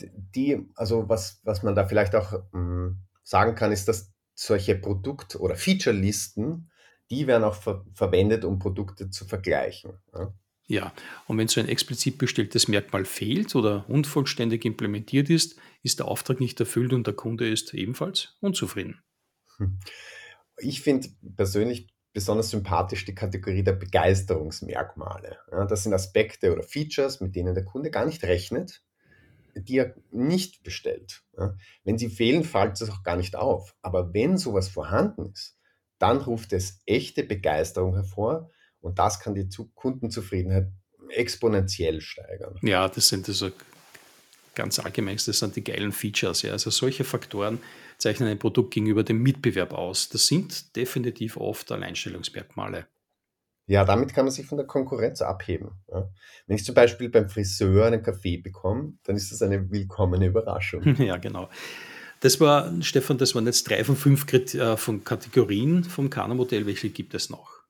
die 0.00 0.68
also 0.74 1.08
was, 1.08 1.40
was 1.44 1.62
man 1.62 1.74
da 1.74 1.86
vielleicht 1.86 2.14
auch 2.14 2.32
mh, 2.32 2.38
hm, 2.52 2.98
sagen 3.22 3.54
kann, 3.54 3.72
ist, 3.72 3.88
dass 3.88 4.12
solche 4.34 4.74
Produkt- 4.74 5.36
oder 5.36 5.54
Feature-Listen, 5.54 6.70
die 7.10 7.26
werden 7.26 7.44
auch 7.44 7.54
ver 7.54 7.84
verwendet, 7.94 8.44
um 8.44 8.58
Produkte 8.58 9.10
zu 9.10 9.24
vergleichen. 9.26 9.98
Ja. 10.14 10.34
Ja, 10.66 10.92
und 11.26 11.38
wenn 11.38 11.48
so 11.48 11.60
ein 11.60 11.68
explizit 11.68 12.18
bestelltes 12.18 12.68
Merkmal 12.68 13.04
fehlt 13.04 13.54
oder 13.54 13.88
unvollständig 13.88 14.64
implementiert 14.64 15.28
ist, 15.28 15.56
ist 15.82 15.98
der 15.98 16.08
Auftrag 16.08 16.40
nicht 16.40 16.58
erfüllt 16.60 16.92
und 16.92 17.06
der 17.06 17.14
Kunde 17.14 17.48
ist 17.48 17.74
ebenfalls 17.74 18.36
unzufrieden. 18.40 19.02
Hm. 19.58 19.78
Ich 20.58 20.80
finde 20.80 21.08
persönlich 21.36 21.88
besonders 22.12 22.50
sympathisch 22.50 23.04
die 23.04 23.14
Kategorie 23.14 23.64
der 23.64 23.72
Begeisterungsmerkmale. 23.72 25.38
Das 25.68 25.82
sind 25.82 25.94
Aspekte 25.94 26.52
oder 26.52 26.62
Features, 26.62 27.20
mit 27.20 27.34
denen 27.34 27.54
der 27.54 27.64
Kunde 27.64 27.90
gar 27.90 28.04
nicht 28.04 28.22
rechnet, 28.22 28.82
die 29.54 29.78
er 29.78 29.94
nicht 30.10 30.62
bestellt. 30.62 31.22
Wenn 31.84 31.98
sie 31.98 32.08
fehlen, 32.08 32.44
fällt 32.44 32.80
es 32.80 32.90
auch 32.90 33.02
gar 33.02 33.16
nicht 33.16 33.34
auf. 33.34 33.74
Aber 33.82 34.14
wenn 34.14 34.36
sowas 34.36 34.68
vorhanden 34.68 35.32
ist, 35.32 35.58
dann 35.98 36.18
ruft 36.18 36.52
es 36.52 36.82
echte 36.86 37.24
Begeisterung 37.24 37.94
hervor 37.94 38.50
und 38.82 38.98
das 38.98 39.20
kann 39.20 39.34
die 39.34 39.48
Kundenzufriedenheit 39.74 40.68
exponentiell 41.08 42.00
steigern. 42.00 42.58
Ja, 42.62 42.88
das 42.88 43.08
sind 43.08 43.28
also 43.28 43.50
ganz 44.54 44.78
allgemein, 44.78 45.16
das 45.16 45.38
sind 45.38 45.56
die 45.56 45.64
geilen 45.64 45.92
Features. 45.92 46.42
Ja. 46.42 46.52
Also 46.52 46.70
solche 46.70 47.04
Faktoren 47.04 47.58
zeichnen 47.98 48.28
ein 48.28 48.38
Produkt 48.38 48.74
gegenüber 48.74 49.02
dem 49.02 49.22
Mitbewerb 49.22 49.72
aus. 49.72 50.08
Das 50.08 50.26
sind 50.26 50.76
definitiv 50.76 51.36
oft 51.36 51.70
Alleinstellungsmerkmale. 51.72 52.86
Ja, 53.66 53.84
damit 53.84 54.12
kann 54.12 54.24
man 54.24 54.32
sich 54.32 54.44
von 54.44 54.58
der 54.58 54.66
Konkurrenz 54.66 55.22
abheben. 55.22 55.70
Ja. 55.90 56.10
Wenn 56.46 56.56
ich 56.56 56.64
zum 56.64 56.74
Beispiel 56.74 57.08
beim 57.08 57.28
Friseur 57.28 57.86
einen 57.86 58.02
Kaffee 58.02 58.38
bekomme, 58.38 58.94
dann 59.04 59.16
ist 59.16 59.30
das 59.30 59.40
eine 59.40 59.70
willkommene 59.70 60.26
Überraschung. 60.26 60.82
Ja, 60.98 61.16
genau. 61.16 61.48
Das 62.20 62.40
war, 62.40 62.70
Stefan, 62.82 63.18
das 63.18 63.34
waren 63.34 63.46
jetzt 63.46 63.68
drei 63.68 63.82
von 63.82 63.96
fünf 63.96 64.32
äh, 64.32 64.76
von 64.76 65.02
Kategorien 65.02 65.82
vom 65.82 66.08
Kano-Modell. 66.08 66.66
Welche 66.66 66.90
gibt 66.90 67.14
es 67.14 67.30
noch? 67.30 67.61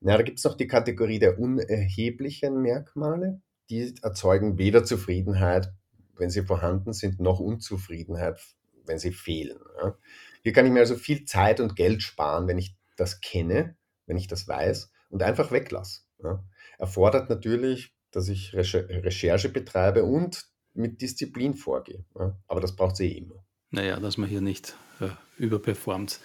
Na, 0.00 0.16
da 0.16 0.22
gibt 0.22 0.38
es 0.38 0.44
noch 0.44 0.56
die 0.56 0.66
Kategorie 0.66 1.18
der 1.18 1.38
unerheblichen 1.38 2.60
Merkmale. 2.60 3.40
Die 3.70 3.94
erzeugen 4.02 4.58
weder 4.58 4.84
Zufriedenheit, 4.84 5.72
wenn 6.16 6.30
sie 6.30 6.42
vorhanden 6.42 6.92
sind, 6.92 7.20
noch 7.20 7.40
Unzufriedenheit, 7.40 8.40
wenn 8.86 8.98
sie 8.98 9.12
fehlen. 9.12 9.58
Ja. 9.82 9.96
Hier 10.42 10.52
kann 10.52 10.66
ich 10.66 10.72
mir 10.72 10.80
also 10.80 10.96
viel 10.96 11.24
Zeit 11.24 11.60
und 11.60 11.76
Geld 11.76 12.02
sparen, 12.02 12.46
wenn 12.46 12.58
ich 12.58 12.76
das 12.96 13.20
kenne 13.20 13.76
wenn 14.08 14.16
ich 14.16 14.26
das 14.26 14.48
weiß 14.48 14.90
und 15.10 15.22
einfach 15.22 15.52
weglasse. 15.52 16.00
Ja. 16.24 16.42
Erfordert 16.78 17.30
natürlich, 17.30 17.92
dass 18.10 18.28
ich 18.28 18.54
Recherche 18.54 19.50
betreibe 19.50 20.02
und 20.02 20.46
mit 20.74 21.00
Disziplin 21.00 21.54
vorgehe. 21.54 22.04
Ja. 22.18 22.36
Aber 22.48 22.60
das 22.60 22.74
braucht 22.74 22.94
es 22.94 23.00
eh 23.00 23.12
immer. 23.12 23.44
Naja, 23.70 24.00
dass 24.00 24.16
man 24.16 24.28
hier 24.28 24.40
nicht 24.40 24.76
äh, 25.00 25.10
überperformt. 25.36 26.20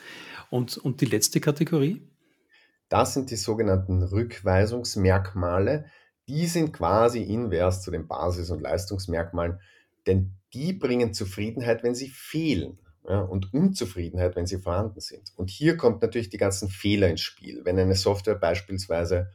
Und, 0.50 0.78
und 0.78 1.02
die 1.02 1.06
letzte 1.06 1.42
Kategorie? 1.42 2.02
Das 2.94 3.16
sind 3.16 3.32
die 3.32 3.38
sogenannten 3.38 4.04
Rückweisungsmerkmale. 4.04 5.86
Die 6.28 6.46
sind 6.46 6.74
quasi 6.74 7.24
invers 7.24 7.82
zu 7.82 7.90
den 7.90 8.08
Basis- 8.08 8.52
und 8.52 8.62
Leistungsmerkmalen, 8.62 9.60
denn 10.06 10.36
die 10.54 10.74
bringen 10.74 11.12
Zufriedenheit, 11.12 11.82
wenn 11.82 11.96
sie 11.96 12.10
fehlen 12.10 12.78
ja, 13.10 13.22
und 13.22 13.52
Unzufriedenheit, 13.52 14.36
wenn 14.36 14.46
sie 14.46 14.60
vorhanden 14.60 15.00
sind. 15.00 15.34
Und 15.36 15.50
hier 15.50 15.76
kommt 15.76 16.04
natürlich 16.04 16.30
die 16.30 16.38
ganzen 16.38 16.70
Fehler 16.70 17.10
ins 17.10 17.22
Spiel. 17.22 17.62
Wenn 17.66 17.80
eine 17.80 17.96
Software 17.96 18.36
beispielsweise 18.36 19.32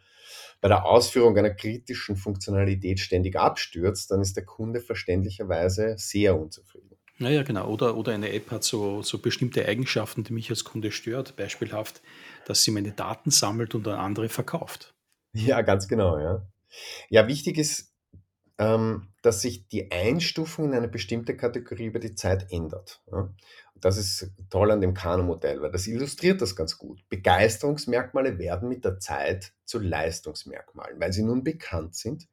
bei 0.60 0.68
der 0.68 0.84
Ausführung 0.84 1.36
einer 1.36 1.50
kritischen 1.50 2.14
Funktionalität 2.14 3.00
ständig 3.00 3.34
abstürzt, 3.34 4.12
dann 4.12 4.20
ist 4.20 4.36
der 4.36 4.44
Kunde 4.44 4.78
verständlicherweise 4.78 5.96
sehr 5.98 6.38
unzufrieden. 6.38 6.96
Naja, 7.18 7.42
genau. 7.42 7.68
Oder, 7.68 7.96
oder 7.96 8.14
eine 8.14 8.32
App 8.32 8.52
hat 8.52 8.62
so, 8.62 9.02
so 9.02 9.18
bestimmte 9.18 9.66
Eigenschaften, 9.66 10.22
die 10.22 10.32
mich 10.32 10.50
als 10.50 10.62
Kunde 10.62 10.92
stört. 10.92 11.34
Beispielhaft, 11.34 12.00
dass 12.48 12.62
sie 12.62 12.70
meine 12.70 12.92
Daten 12.92 13.30
sammelt 13.30 13.74
und 13.74 13.86
an 13.86 13.98
andere 13.98 14.28
verkauft. 14.28 14.94
Ja, 15.34 15.60
ganz 15.60 15.86
genau, 15.86 16.18
ja. 16.18 16.46
Ja, 17.10 17.28
wichtig 17.28 17.58
ist, 17.58 17.92
ähm, 18.56 19.08
dass 19.22 19.42
sich 19.42 19.68
die 19.68 19.90
Einstufung 19.92 20.66
in 20.66 20.74
eine 20.74 20.88
bestimmte 20.88 21.36
Kategorie 21.36 21.86
über 21.86 21.98
die 21.98 22.14
Zeit 22.14 22.50
ändert. 22.50 23.02
Ja. 23.12 23.32
Das 23.76 23.96
ist 23.96 24.32
toll 24.50 24.70
an 24.70 24.80
dem 24.80 24.94
Kano-Modell, 24.94 25.60
weil 25.60 25.70
das 25.70 25.86
illustriert 25.86 26.40
das 26.40 26.56
ganz 26.56 26.78
gut. 26.78 27.06
Begeisterungsmerkmale 27.10 28.38
werden 28.38 28.68
mit 28.68 28.84
der 28.84 28.98
Zeit 28.98 29.52
zu 29.64 29.78
Leistungsmerkmalen, 29.78 30.98
weil 30.98 31.12
sie 31.12 31.22
nun 31.22 31.44
bekannt 31.44 31.94
sind 31.94 32.26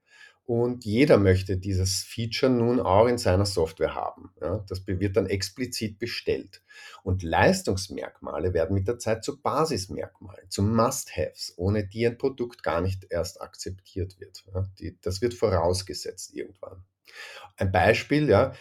und 0.46 0.86
jeder 0.86 1.18
möchte 1.18 1.58
dieses 1.58 2.04
Feature 2.04 2.52
nun 2.52 2.80
auch 2.80 3.08
in 3.08 3.18
seiner 3.18 3.48
Software 3.48 3.96
haben. 3.96 4.32
Ja, 4.40 4.64
das 4.70 4.86
wird 4.86 5.18
dann 5.18 5.26
explizit 5.26 5.98
bestellt. 5.98 6.62
Und 7.02 7.24
Leistungsmerkmale 7.24 8.54
werden 8.54 8.76
mit 8.76 8.88
der 8.88 9.00
Zeit 9.00 9.24
zu 9.24 9.42
Basismerkmalen, 9.42 10.50
zu 10.50 10.62
Must-Haves, 10.62 11.54
ohne 11.58 11.88
die 11.88 12.06
ein 12.06 12.20
Produkt 12.20 12.62
gar 12.62 12.82
nicht 12.82 13.08
erst 13.10 13.42
akzeptiert 13.42 14.20
wird. 14.20 14.46
Ja, 14.54 14.68
die, 14.80 15.00
das 15.02 15.22
wird 15.22 15.34
vorausgesetzt 15.34 16.36
irgendwann. 16.36 16.84
Ein 17.58 17.72
Beispiel, 17.72 18.30
ja, 18.30 18.54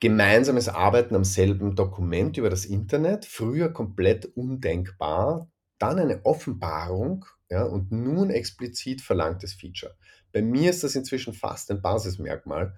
gemeinsames 0.00 0.68
Arbeiten 0.68 1.14
am 1.14 1.24
selben 1.24 1.76
Dokument 1.76 2.36
über 2.36 2.50
das 2.50 2.64
Internet, 2.64 3.26
früher 3.26 3.72
komplett 3.72 4.24
undenkbar, 4.36 5.48
dann 5.78 6.00
eine 6.00 6.24
Offenbarung 6.24 7.26
ja, 7.48 7.62
und 7.62 7.92
nun 7.92 8.30
explizit 8.30 9.02
verlangtes 9.02 9.54
Feature. 9.54 9.94
Bei 10.36 10.42
mir 10.42 10.68
ist 10.68 10.84
das 10.84 10.94
inzwischen 10.94 11.32
fast 11.32 11.70
ein 11.70 11.80
Basismerkmal. 11.80 12.76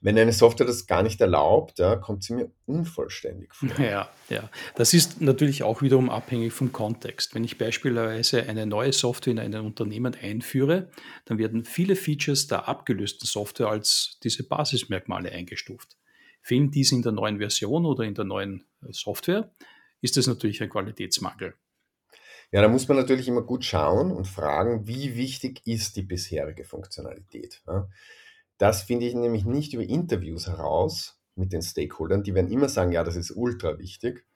Wenn 0.00 0.16
eine 0.16 0.32
Software 0.32 0.68
das 0.68 0.86
gar 0.86 1.02
nicht 1.02 1.20
erlaubt, 1.20 1.80
ja, 1.80 1.96
kommt 1.96 2.22
sie 2.22 2.34
mir 2.34 2.52
unvollständig 2.66 3.52
vor. 3.52 3.68
Ja, 3.80 4.08
ja. 4.28 4.48
Das 4.76 4.94
ist 4.94 5.20
natürlich 5.20 5.64
auch 5.64 5.82
wiederum 5.82 6.08
abhängig 6.08 6.52
vom 6.52 6.70
Kontext. 6.70 7.34
Wenn 7.34 7.42
ich 7.42 7.58
beispielsweise 7.58 8.44
eine 8.44 8.64
neue 8.64 8.92
Software 8.92 9.32
in 9.32 9.40
ein 9.40 9.56
Unternehmen 9.56 10.14
einführe, 10.14 10.88
dann 11.24 11.38
werden 11.38 11.64
viele 11.64 11.96
Features 11.96 12.46
der 12.46 12.68
abgelösten 12.68 13.26
Software 13.26 13.70
als 13.70 14.20
diese 14.22 14.46
Basismerkmale 14.46 15.32
eingestuft. 15.32 15.96
Fehlen 16.42 16.70
diese 16.70 16.94
in 16.94 17.02
der 17.02 17.10
neuen 17.10 17.38
Version 17.38 17.86
oder 17.86 18.04
in 18.04 18.14
der 18.14 18.24
neuen 18.24 18.66
äh, 18.82 18.92
Software, 18.92 19.50
ist 20.00 20.16
das 20.16 20.28
natürlich 20.28 20.62
ein 20.62 20.70
Qualitätsmangel. 20.70 21.54
Ja, 22.52 22.62
da 22.62 22.68
muss 22.68 22.88
man 22.88 22.96
natürlich 22.96 23.28
immer 23.28 23.42
gut 23.42 23.64
schauen 23.64 24.10
und 24.10 24.26
fragen, 24.26 24.86
wie 24.86 25.16
wichtig 25.16 25.62
ist 25.66 25.96
die 25.96 26.02
bisherige 26.02 26.64
Funktionalität. 26.64 27.62
Das 28.58 28.82
finde 28.82 29.06
ich 29.06 29.14
nämlich 29.14 29.44
nicht 29.44 29.72
über 29.72 29.84
Interviews 29.84 30.48
heraus 30.48 31.20
mit 31.36 31.52
den 31.52 31.62
Stakeholdern. 31.62 32.24
Die 32.24 32.34
werden 32.34 32.50
immer 32.50 32.68
sagen, 32.68 32.92
ja, 32.92 33.04
das 33.04 33.16
ist 33.16 33.30
ultra 33.30 33.78
wichtig. 33.78 34.26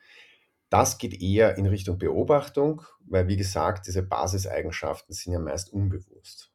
Das 0.70 0.98
geht 0.98 1.20
eher 1.20 1.58
in 1.58 1.66
Richtung 1.66 1.98
Beobachtung, 1.98 2.82
weil, 3.00 3.28
wie 3.28 3.36
gesagt, 3.36 3.86
diese 3.86 4.02
Basiseigenschaften 4.02 5.14
sind 5.14 5.32
ja 5.32 5.38
meist 5.38 5.72
unbewusst. 5.72 6.52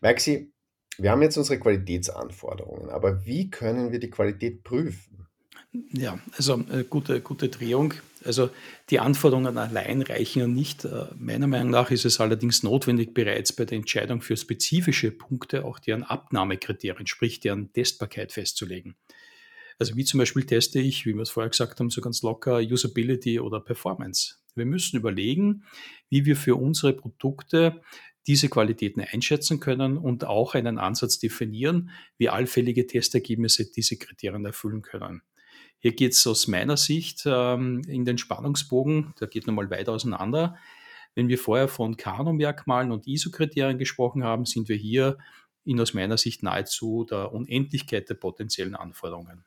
Maxi, 0.00 0.52
wir 0.98 1.10
haben 1.10 1.22
jetzt 1.22 1.36
unsere 1.36 1.60
Qualitätsanforderungen, 1.60 2.90
aber 2.90 3.24
wie 3.24 3.48
können 3.50 3.92
wir 3.92 4.00
die 4.00 4.10
Qualität 4.10 4.64
prüfen? 4.64 5.19
Ja, 5.72 6.18
also 6.36 6.64
äh, 6.70 6.84
gute, 6.88 7.20
gute 7.20 7.48
Drehung. 7.48 7.94
Also 8.24 8.50
die 8.90 8.98
Anforderungen 8.98 9.56
allein 9.56 10.02
reichen 10.02 10.40
ja 10.40 10.46
nicht. 10.48 10.84
Äh, 10.84 11.06
meiner 11.16 11.46
Meinung 11.46 11.70
nach 11.70 11.90
ist 11.92 12.04
es 12.04 12.20
allerdings 12.20 12.62
notwendig, 12.62 13.14
bereits 13.14 13.52
bei 13.52 13.64
der 13.64 13.78
Entscheidung 13.78 14.20
für 14.20 14.36
spezifische 14.36 15.12
Punkte 15.12 15.64
auch 15.64 15.78
deren 15.78 16.02
Abnahmekriterien, 16.02 17.06
sprich 17.06 17.38
deren 17.38 17.72
Testbarkeit 17.72 18.32
festzulegen. 18.32 18.96
Also 19.78 19.96
wie 19.96 20.04
zum 20.04 20.18
Beispiel 20.18 20.44
teste 20.44 20.80
ich, 20.80 21.06
wie 21.06 21.14
wir 21.14 21.22
es 21.22 21.30
vorher 21.30 21.50
gesagt 21.50 21.78
haben, 21.80 21.88
so 21.88 22.00
ganz 22.00 22.20
locker 22.22 22.58
Usability 22.58 23.40
oder 23.40 23.60
Performance. 23.60 24.34
Wir 24.56 24.66
müssen 24.66 24.96
überlegen, 24.96 25.64
wie 26.10 26.26
wir 26.26 26.36
für 26.36 26.56
unsere 26.56 26.92
Produkte 26.92 27.80
diese 28.26 28.48
Qualitäten 28.48 29.00
einschätzen 29.00 29.60
können 29.60 29.96
und 29.96 30.24
auch 30.24 30.54
einen 30.54 30.78
Ansatz 30.78 31.18
definieren, 31.18 31.90
wie 32.18 32.28
allfällige 32.28 32.86
Testergebnisse 32.86 33.70
diese 33.70 33.96
Kriterien 33.96 34.44
erfüllen 34.44 34.82
können. 34.82 35.22
Hier 35.80 35.92
geht 35.92 36.12
es 36.12 36.26
aus 36.26 36.46
meiner 36.46 36.76
Sicht 36.76 37.22
ähm, 37.26 37.82
in 37.88 38.04
den 38.04 38.18
Spannungsbogen, 38.18 39.14
der 39.18 39.28
geht 39.28 39.46
nochmal 39.46 39.70
weit 39.70 39.88
auseinander. 39.88 40.56
Wenn 41.14 41.28
wir 41.28 41.38
vorher 41.38 41.68
von 41.68 41.96
Kano-Merkmalen 41.96 42.92
und 42.92 43.06
ISO-Kriterien 43.06 43.78
gesprochen 43.78 44.22
haben, 44.22 44.44
sind 44.44 44.68
wir 44.68 44.76
hier 44.76 45.18
in 45.64 45.80
aus 45.80 45.94
meiner 45.94 46.18
Sicht 46.18 46.42
nahezu 46.42 47.04
der 47.08 47.32
Unendlichkeit 47.32 48.08
der 48.08 48.14
potenziellen 48.14 48.76
Anforderungen. 48.76 49.44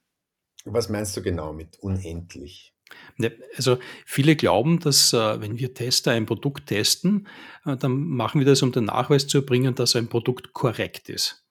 Was 0.65 0.89
meinst 0.89 1.15
du 1.15 1.21
genau 1.21 1.53
mit 1.53 1.77
unendlich? 1.79 2.73
Ne, 3.17 3.31
also 3.55 3.77
viele 4.05 4.35
glauben, 4.35 4.79
dass 4.79 5.13
äh, 5.13 5.41
wenn 5.41 5.57
wir 5.57 5.73
Tester 5.73 6.11
ein 6.11 6.25
Produkt 6.25 6.67
testen, 6.67 7.27
äh, 7.65 7.75
dann 7.77 7.93
machen 7.93 8.39
wir 8.39 8.45
das, 8.45 8.61
um 8.61 8.71
den 8.71 8.85
Nachweis 8.85 9.27
zu 9.27 9.39
erbringen, 9.39 9.75
dass 9.75 9.95
ein 9.95 10.09
Produkt 10.09 10.53
korrekt 10.53 11.09
ist. 11.09 11.45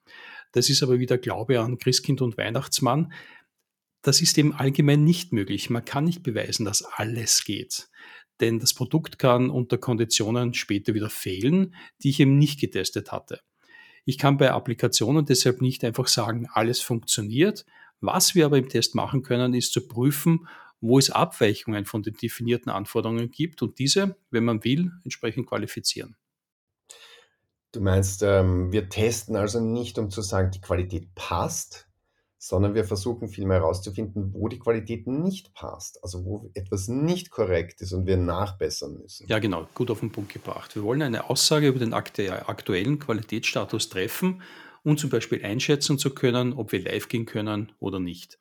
Das 0.53 0.69
ist 0.69 0.83
aber 0.83 0.99
wieder 0.99 1.19
Glaube 1.19 1.61
an 1.61 1.79
Christkind 1.79 2.21
und 2.21 2.37
Weihnachtsmann. 2.37 3.12
Das 4.03 4.21
ist 4.21 4.37
eben 4.37 4.53
allgemein 4.53 5.05
nicht 5.05 5.33
möglich. 5.33 5.71
Man 5.71 5.85
kann 5.85 6.05
nicht 6.05 6.23
beweisen, 6.23 6.65
dass 6.65 6.83
alles 6.83 7.45
geht. 7.45 7.89
Denn 8.41 8.59
das 8.59 8.75
Produkt 8.75 9.19
kann 9.19 9.51
unter 9.51 9.79
Konditionen 9.79 10.55
später 10.55 10.95
wieder 10.95 11.11
fehlen, 11.11 11.75
die 12.03 12.11
ich 12.11 12.21
eben 12.21 12.39
nicht 12.39 12.61
getestet 12.61 13.13
hatte. 13.13 13.41
Ich 14.05 14.19
kann 14.19 14.37
bei 14.37 14.51
Applikationen 14.51 15.25
deshalb 15.25 15.63
nicht 15.63 15.85
einfach 15.85 16.09
sagen, 16.09 16.49
alles 16.53 16.81
funktioniert. 16.81 17.65
Was 18.01 18.35
wir 18.35 18.47
aber 18.47 18.59
im 18.59 18.69
Test 18.69 18.97
machen 18.97 19.23
können, 19.23 19.55
ist 19.55 19.73
zu 19.73 19.87
prüfen, 19.87 20.49
wo 20.81 20.99
es 20.99 21.11
Abweichungen 21.11 21.85
von 21.85 22.03
den 22.03 22.15
definierten 22.15 22.73
Anforderungen 22.73 23.31
gibt 23.31 23.63
und 23.63 23.79
diese, 23.79 24.17
wenn 24.31 24.45
man 24.45 24.65
will, 24.65 24.91
entsprechend 25.05 25.47
qualifizieren. 25.47 26.17
Du 27.71 27.81
meinst, 27.81 28.25
ähm, 28.25 28.73
wir 28.73 28.89
testen 28.89 29.37
also 29.37 29.61
nicht, 29.61 29.99
um 29.99 30.11
zu 30.11 30.21
sagen, 30.21 30.51
die 30.51 30.61
Qualität 30.61 31.15
passt, 31.15 31.89
sondern 32.45 32.75
wir 32.75 32.85
versuchen 32.85 33.29
vielmehr 33.29 33.59
herauszufinden, 33.59 34.35
wo 34.35 34.49
die 34.49 34.59
Qualität 34.59 35.07
nicht 35.07 35.55
passt, 35.55 36.03
also 36.03 36.25
wo 36.25 36.51
etwas 36.55 36.89
nicht 36.89 37.31
korrekt 37.31 37.81
ist 37.83 37.93
und 37.93 38.05
wir 38.05 38.17
nachbessern 38.17 38.99
müssen. 38.99 39.29
Ja, 39.29 39.39
genau, 39.39 39.69
gut 39.75 39.93
auf 39.93 40.01
den 40.01 40.11
Punkt 40.11 40.33
gebracht. 40.33 40.75
Wir 40.75 40.83
wollen 40.83 41.03
eine 41.03 41.31
Aussage 41.31 41.69
über 41.69 41.79
den 41.79 41.95
aktuellen 41.95 42.99
Qualitätsstatus 42.99 43.91
treffen 43.91 44.43
und 44.83 44.99
zum 44.99 45.09
Beispiel 45.09 45.45
einschätzen 45.45 45.99
zu 45.99 46.11
können, 46.11 46.53
ob 46.55 46.73
wir 46.73 46.83
live 46.83 47.07
gehen 47.07 47.27
können 47.27 47.71
oder 47.79 48.01
nicht. 48.01 48.41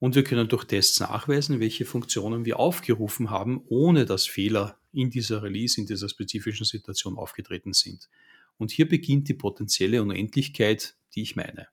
Und 0.00 0.16
wir 0.16 0.24
können 0.24 0.48
durch 0.48 0.64
Tests 0.64 0.98
nachweisen, 0.98 1.60
welche 1.60 1.84
Funktionen 1.84 2.44
wir 2.44 2.58
aufgerufen 2.58 3.30
haben, 3.30 3.62
ohne 3.68 4.06
dass 4.06 4.26
Fehler 4.26 4.76
in 4.92 5.10
dieser 5.10 5.44
Release, 5.44 5.80
in 5.80 5.86
dieser 5.86 6.08
spezifischen 6.08 6.66
Situation 6.66 7.16
aufgetreten 7.16 7.74
sind. 7.74 8.08
Und 8.58 8.72
hier 8.72 8.88
beginnt 8.88 9.28
die 9.28 9.34
potenzielle 9.34 10.02
Unendlichkeit, 10.02 10.96
die 11.14 11.22
ich 11.22 11.36
meine. 11.36 11.68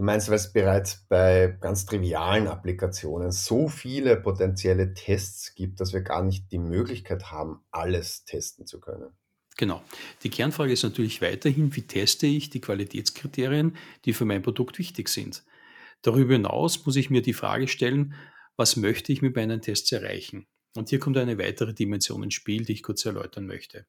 Du 0.00 0.06
meinst, 0.06 0.30
weil 0.30 0.36
es 0.36 0.50
bereits 0.50 1.04
bei 1.10 1.58
ganz 1.60 1.84
trivialen 1.84 2.48
Applikationen 2.48 3.32
so 3.32 3.68
viele 3.68 4.16
potenzielle 4.16 4.94
Tests 4.94 5.54
gibt, 5.54 5.78
dass 5.78 5.92
wir 5.92 6.00
gar 6.00 6.22
nicht 6.22 6.50
die 6.52 6.58
Möglichkeit 6.58 7.30
haben, 7.30 7.60
alles 7.70 8.24
testen 8.24 8.66
zu 8.66 8.80
können. 8.80 9.10
Genau. 9.58 9.82
Die 10.22 10.30
Kernfrage 10.30 10.72
ist 10.72 10.84
natürlich 10.84 11.20
weiterhin, 11.20 11.76
wie 11.76 11.82
teste 11.82 12.26
ich 12.26 12.48
die 12.48 12.62
Qualitätskriterien, 12.62 13.76
die 14.06 14.14
für 14.14 14.24
mein 14.24 14.40
Produkt 14.40 14.78
wichtig 14.78 15.10
sind. 15.10 15.44
Darüber 16.00 16.32
hinaus 16.32 16.86
muss 16.86 16.96
ich 16.96 17.10
mir 17.10 17.20
die 17.20 17.34
Frage 17.34 17.68
stellen, 17.68 18.14
was 18.56 18.76
möchte 18.76 19.12
ich 19.12 19.20
mit 19.20 19.36
meinen 19.36 19.60
Tests 19.60 19.92
erreichen? 19.92 20.46
Und 20.74 20.88
hier 20.88 20.98
kommt 20.98 21.18
eine 21.18 21.36
weitere 21.36 21.74
Dimension 21.74 22.22
ins 22.22 22.32
Spiel, 22.32 22.64
die 22.64 22.72
ich 22.72 22.82
kurz 22.82 23.04
erläutern 23.04 23.46
möchte. 23.46 23.84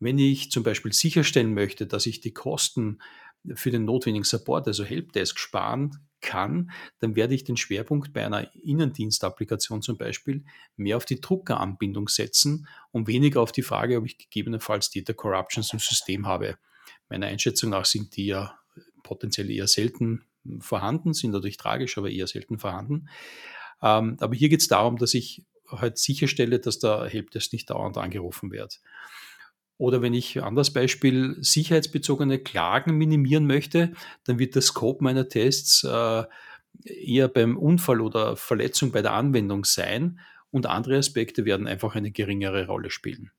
Wenn 0.00 0.18
ich 0.18 0.50
zum 0.50 0.62
Beispiel 0.62 0.92
sicherstellen 0.92 1.54
möchte, 1.54 1.86
dass 1.86 2.06
ich 2.06 2.20
die 2.20 2.32
Kosten 2.32 3.00
für 3.54 3.70
den 3.70 3.84
notwendigen 3.84 4.24
Support, 4.24 4.66
also 4.66 4.84
Helpdesk, 4.84 5.38
sparen 5.38 5.96
kann, 6.20 6.70
dann 6.98 7.16
werde 7.16 7.34
ich 7.34 7.44
den 7.44 7.56
Schwerpunkt 7.56 8.12
bei 8.12 8.24
einer 8.24 8.54
Innendienstapplikation 8.54 9.82
zum 9.82 9.96
Beispiel 9.96 10.44
mehr 10.76 10.96
auf 10.96 11.04
die 11.04 11.20
Druckeranbindung 11.20 12.08
setzen 12.08 12.66
und 12.90 13.08
weniger 13.08 13.40
auf 13.40 13.52
die 13.52 13.62
Frage, 13.62 13.96
ob 13.98 14.06
ich 14.06 14.18
gegebenenfalls 14.18 14.90
Data 14.90 15.12
Corruptions 15.12 15.72
im 15.72 15.78
System 15.78 16.26
habe. 16.26 16.58
Meiner 17.08 17.26
Einschätzung 17.26 17.70
nach 17.70 17.86
sind 17.86 18.16
die 18.16 18.26
ja 18.26 18.58
potenziell 19.02 19.50
eher 19.50 19.66
selten 19.66 20.24
vorhanden, 20.60 21.12
sind 21.12 21.32
natürlich 21.32 21.56
tragisch, 21.56 21.98
aber 21.98 22.10
eher 22.10 22.26
selten 22.26 22.58
vorhanden. 22.58 23.08
Ähm, 23.82 24.16
aber 24.20 24.34
hier 24.34 24.48
geht 24.48 24.60
es 24.60 24.68
darum, 24.68 24.96
dass 24.96 25.14
ich 25.14 25.44
halt 25.68 25.98
sicherstelle, 25.98 26.60
dass 26.60 26.78
der 26.78 27.06
Helpdesk 27.06 27.52
nicht 27.52 27.70
dauernd 27.70 27.96
angerufen 27.96 28.50
wird. 28.50 28.80
Oder 29.80 30.02
wenn 30.02 30.12
ich, 30.12 30.42
anderes 30.42 30.74
Beispiel, 30.74 31.38
sicherheitsbezogene 31.40 32.38
Klagen 32.38 32.98
minimieren 32.98 33.46
möchte, 33.46 33.94
dann 34.24 34.38
wird 34.38 34.54
der 34.54 34.60
Scope 34.60 35.02
meiner 35.02 35.26
Tests 35.26 35.84
äh, 35.84 36.24
eher 36.84 37.28
beim 37.28 37.56
Unfall 37.56 38.02
oder 38.02 38.36
Verletzung 38.36 38.92
bei 38.92 39.00
der 39.00 39.14
Anwendung 39.14 39.64
sein 39.64 40.20
und 40.50 40.66
andere 40.66 40.98
Aspekte 40.98 41.46
werden 41.46 41.66
einfach 41.66 41.94
eine 41.94 42.10
geringere 42.10 42.66
Rolle 42.66 42.90
spielen. 42.90 43.30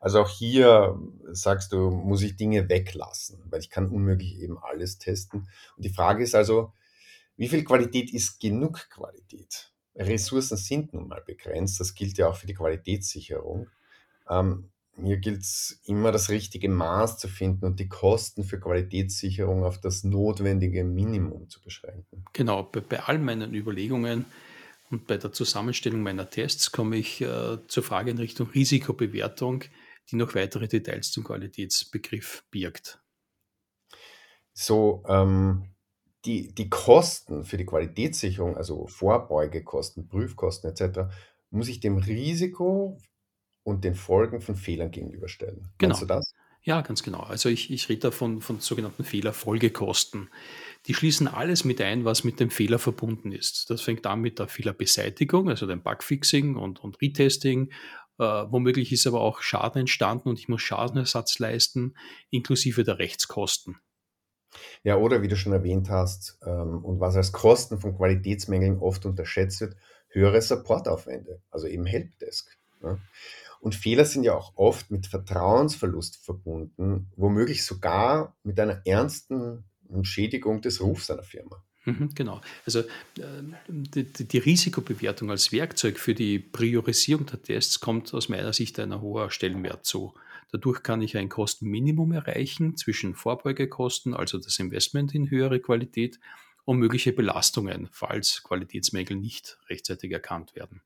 Also 0.00 0.22
auch 0.22 0.30
hier 0.30 0.98
sagst 1.32 1.74
du, 1.74 1.90
muss 1.90 2.22
ich 2.22 2.36
Dinge 2.36 2.70
weglassen, 2.70 3.44
weil 3.50 3.60
ich 3.60 3.68
kann 3.68 3.90
unmöglich 3.90 4.40
eben 4.40 4.56
alles 4.56 4.96
testen. 4.96 5.50
Und 5.76 5.84
die 5.84 5.92
Frage 5.92 6.24
ist 6.24 6.34
also, 6.34 6.72
wie 7.36 7.48
viel 7.48 7.62
Qualität 7.62 8.10
ist 8.14 8.40
genug 8.40 8.88
Qualität? 8.88 9.70
Ressourcen 9.94 10.56
sind 10.56 10.94
nun 10.94 11.08
mal 11.08 11.20
begrenzt, 11.20 11.78
das 11.78 11.94
gilt 11.94 12.16
ja 12.16 12.28
auch 12.28 12.36
für 12.36 12.46
die 12.46 12.54
Qualitätssicherung. 12.54 13.68
Ähm, 14.30 14.70
hier 15.02 15.18
gilt 15.18 15.42
es 15.42 15.80
immer 15.84 16.12
das 16.12 16.28
richtige 16.28 16.68
Maß 16.68 17.18
zu 17.18 17.28
finden 17.28 17.64
und 17.64 17.80
die 17.80 17.88
Kosten 17.88 18.44
für 18.44 18.58
Qualitätssicherung 18.58 19.64
auf 19.64 19.80
das 19.80 20.04
notwendige 20.04 20.84
Minimum 20.84 21.48
zu 21.48 21.60
beschränken. 21.60 22.24
Genau, 22.32 22.64
bei, 22.64 22.80
bei 22.80 23.00
all 23.00 23.18
meinen 23.18 23.54
Überlegungen 23.54 24.24
und 24.90 25.06
bei 25.06 25.16
der 25.16 25.32
Zusammenstellung 25.32 26.02
meiner 26.02 26.30
Tests 26.30 26.72
komme 26.72 26.96
ich 26.96 27.20
äh, 27.20 27.58
zur 27.68 27.82
Frage 27.82 28.10
in 28.10 28.18
Richtung 28.18 28.48
Risikobewertung, 28.50 29.64
die 30.10 30.16
noch 30.16 30.34
weitere 30.34 30.68
Details 30.68 31.12
zum 31.12 31.24
Qualitätsbegriff 31.24 32.44
birgt. 32.50 33.00
So, 34.52 35.04
ähm, 35.06 35.74
die, 36.24 36.52
die 36.54 36.68
Kosten 36.68 37.44
für 37.44 37.56
die 37.56 37.66
Qualitätssicherung, 37.66 38.56
also 38.56 38.86
Vorbeugekosten, 38.86 40.08
Prüfkosten 40.08 40.70
etc., 40.70 41.10
muss 41.50 41.68
ich 41.68 41.80
dem 41.80 41.98
Risiko 41.98 42.98
und 43.62 43.84
den 43.84 43.94
Folgen 43.94 44.40
von 44.40 44.56
Fehlern 44.56 44.90
gegenüberstellen. 44.90 45.68
Genau. 45.78 45.98
Du 45.98 46.06
das? 46.06 46.34
Ja, 46.62 46.80
ganz 46.82 47.02
genau. 47.02 47.20
Also 47.20 47.48
ich, 47.48 47.70
ich 47.70 47.88
rede 47.88 48.00
da 48.00 48.10
von, 48.10 48.40
von 48.40 48.60
sogenannten 48.60 49.04
Fehlerfolgekosten. 49.04 50.28
Die 50.86 50.94
schließen 50.94 51.28
alles 51.28 51.64
mit 51.64 51.80
ein, 51.80 52.04
was 52.04 52.24
mit 52.24 52.40
dem 52.40 52.50
Fehler 52.50 52.78
verbunden 52.78 53.32
ist. 53.32 53.70
Das 53.70 53.80
fängt 53.80 54.06
an 54.06 54.20
mit 54.20 54.38
der 54.38 54.48
Fehlerbeseitigung, 54.48 55.48
also 55.48 55.66
dem 55.66 55.82
Bugfixing 55.82 56.56
und, 56.56 56.80
und 56.80 57.00
Retesting. 57.00 57.70
Äh, 58.18 58.24
womöglich 58.24 58.92
ist 58.92 59.06
aber 59.06 59.20
auch 59.20 59.40
Schaden 59.40 59.80
entstanden 59.80 60.28
und 60.28 60.38
ich 60.38 60.48
muss 60.48 60.60
Schadenersatz 60.60 61.38
leisten, 61.38 61.94
inklusive 62.30 62.84
der 62.84 62.98
Rechtskosten. 62.98 63.76
Ja, 64.82 64.96
oder 64.96 65.22
wie 65.22 65.28
du 65.28 65.36
schon 65.36 65.52
erwähnt 65.52 65.88
hast, 65.88 66.38
ähm, 66.44 66.84
und 66.84 67.00
was 67.00 67.16
als 67.16 67.32
Kosten 67.32 67.78
von 67.78 67.96
Qualitätsmängeln 67.96 68.78
oft 68.78 69.06
unterschätzt 69.06 69.60
wird, 69.60 69.76
höhere 70.08 70.42
Supportaufwände, 70.42 71.42
also 71.50 71.66
eben 71.66 71.86
Helpdesk. 71.86 72.58
Ne? 72.80 72.98
Und 73.60 73.74
Fehler 73.74 74.04
sind 74.04 74.24
ja 74.24 74.34
auch 74.34 74.52
oft 74.56 74.90
mit 74.90 75.06
Vertrauensverlust 75.06 76.24
verbunden, 76.24 77.10
womöglich 77.16 77.64
sogar 77.64 78.36
mit 78.42 78.58
einer 78.60 78.82
ernsten 78.84 79.64
Schädigung 80.02 80.60
des 80.60 80.80
Rufs 80.80 81.10
einer 81.10 81.22
Firma. 81.22 81.64
Mhm, 81.84 82.10
genau. 82.14 82.40
Also 82.66 82.80
äh, 82.80 82.84
die, 83.68 84.04
die, 84.04 84.38
Risikobewertung 84.38 85.30
als 85.30 85.52
Werkzeug 85.52 85.98
für 85.98 86.14
die 86.14 86.38
Priorisierung 86.38 87.26
der 87.26 87.42
Tests 87.42 87.80
kommt 87.80 88.12
aus 88.12 88.28
meiner 88.28 88.52
Sicht 88.52 88.78
einer 88.78 89.00
hohen 89.00 89.30
Stellenwert 89.30 89.86
zu. 89.86 90.14
Dadurch 90.52 90.82
kann 90.82 91.02
ich 91.02 91.16
ein 91.16 91.28
Kostenminimum 91.28 92.12
erreichen 92.12 92.76
zwischen 92.76 93.14
Vorbeugekosten, 93.14 94.14
also 94.14 94.38
das 94.38 94.58
Investment 94.58 95.14
in 95.14 95.30
höhere 95.30 95.60
Qualität, 95.60 96.18
und 96.64 96.78
mögliche 96.78 97.14
Belastungen, 97.14 97.88
falls 97.90 98.42
Qualitätsmängel 98.42 99.16
nicht 99.16 99.58
rechtzeitig 99.70 100.12
erkannt 100.12 100.54
werden. 100.54 100.82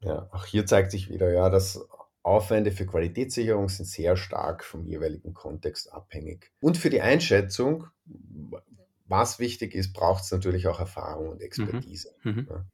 Ja, 0.00 0.28
auch 0.32 0.46
hier 0.46 0.66
zeigt 0.66 0.90
sich 0.90 1.08
wieder, 1.08 1.32
ja, 1.32 1.50
dass 1.50 1.86
Aufwände 2.22 2.70
für 2.70 2.86
Qualitätssicherung 2.86 3.68
sind 3.68 3.86
sehr 3.86 4.16
stark 4.16 4.64
vom 4.64 4.84
jeweiligen 4.84 5.32
Kontext 5.32 5.92
abhängig. 5.92 6.50
Und 6.60 6.76
für 6.76 6.90
die 6.90 7.00
Einschätzung, 7.00 7.86
was 9.06 9.38
wichtig 9.38 9.74
ist, 9.74 9.92
braucht 9.92 10.24
es 10.24 10.30
natürlich 10.30 10.66
auch 10.66 10.80
Erfahrung 10.80 11.30
und 11.30 11.42
Expertise. 11.42 12.14
Mhm. 12.22 12.32
mhm. 12.32 12.46
Ja. 12.50 12.64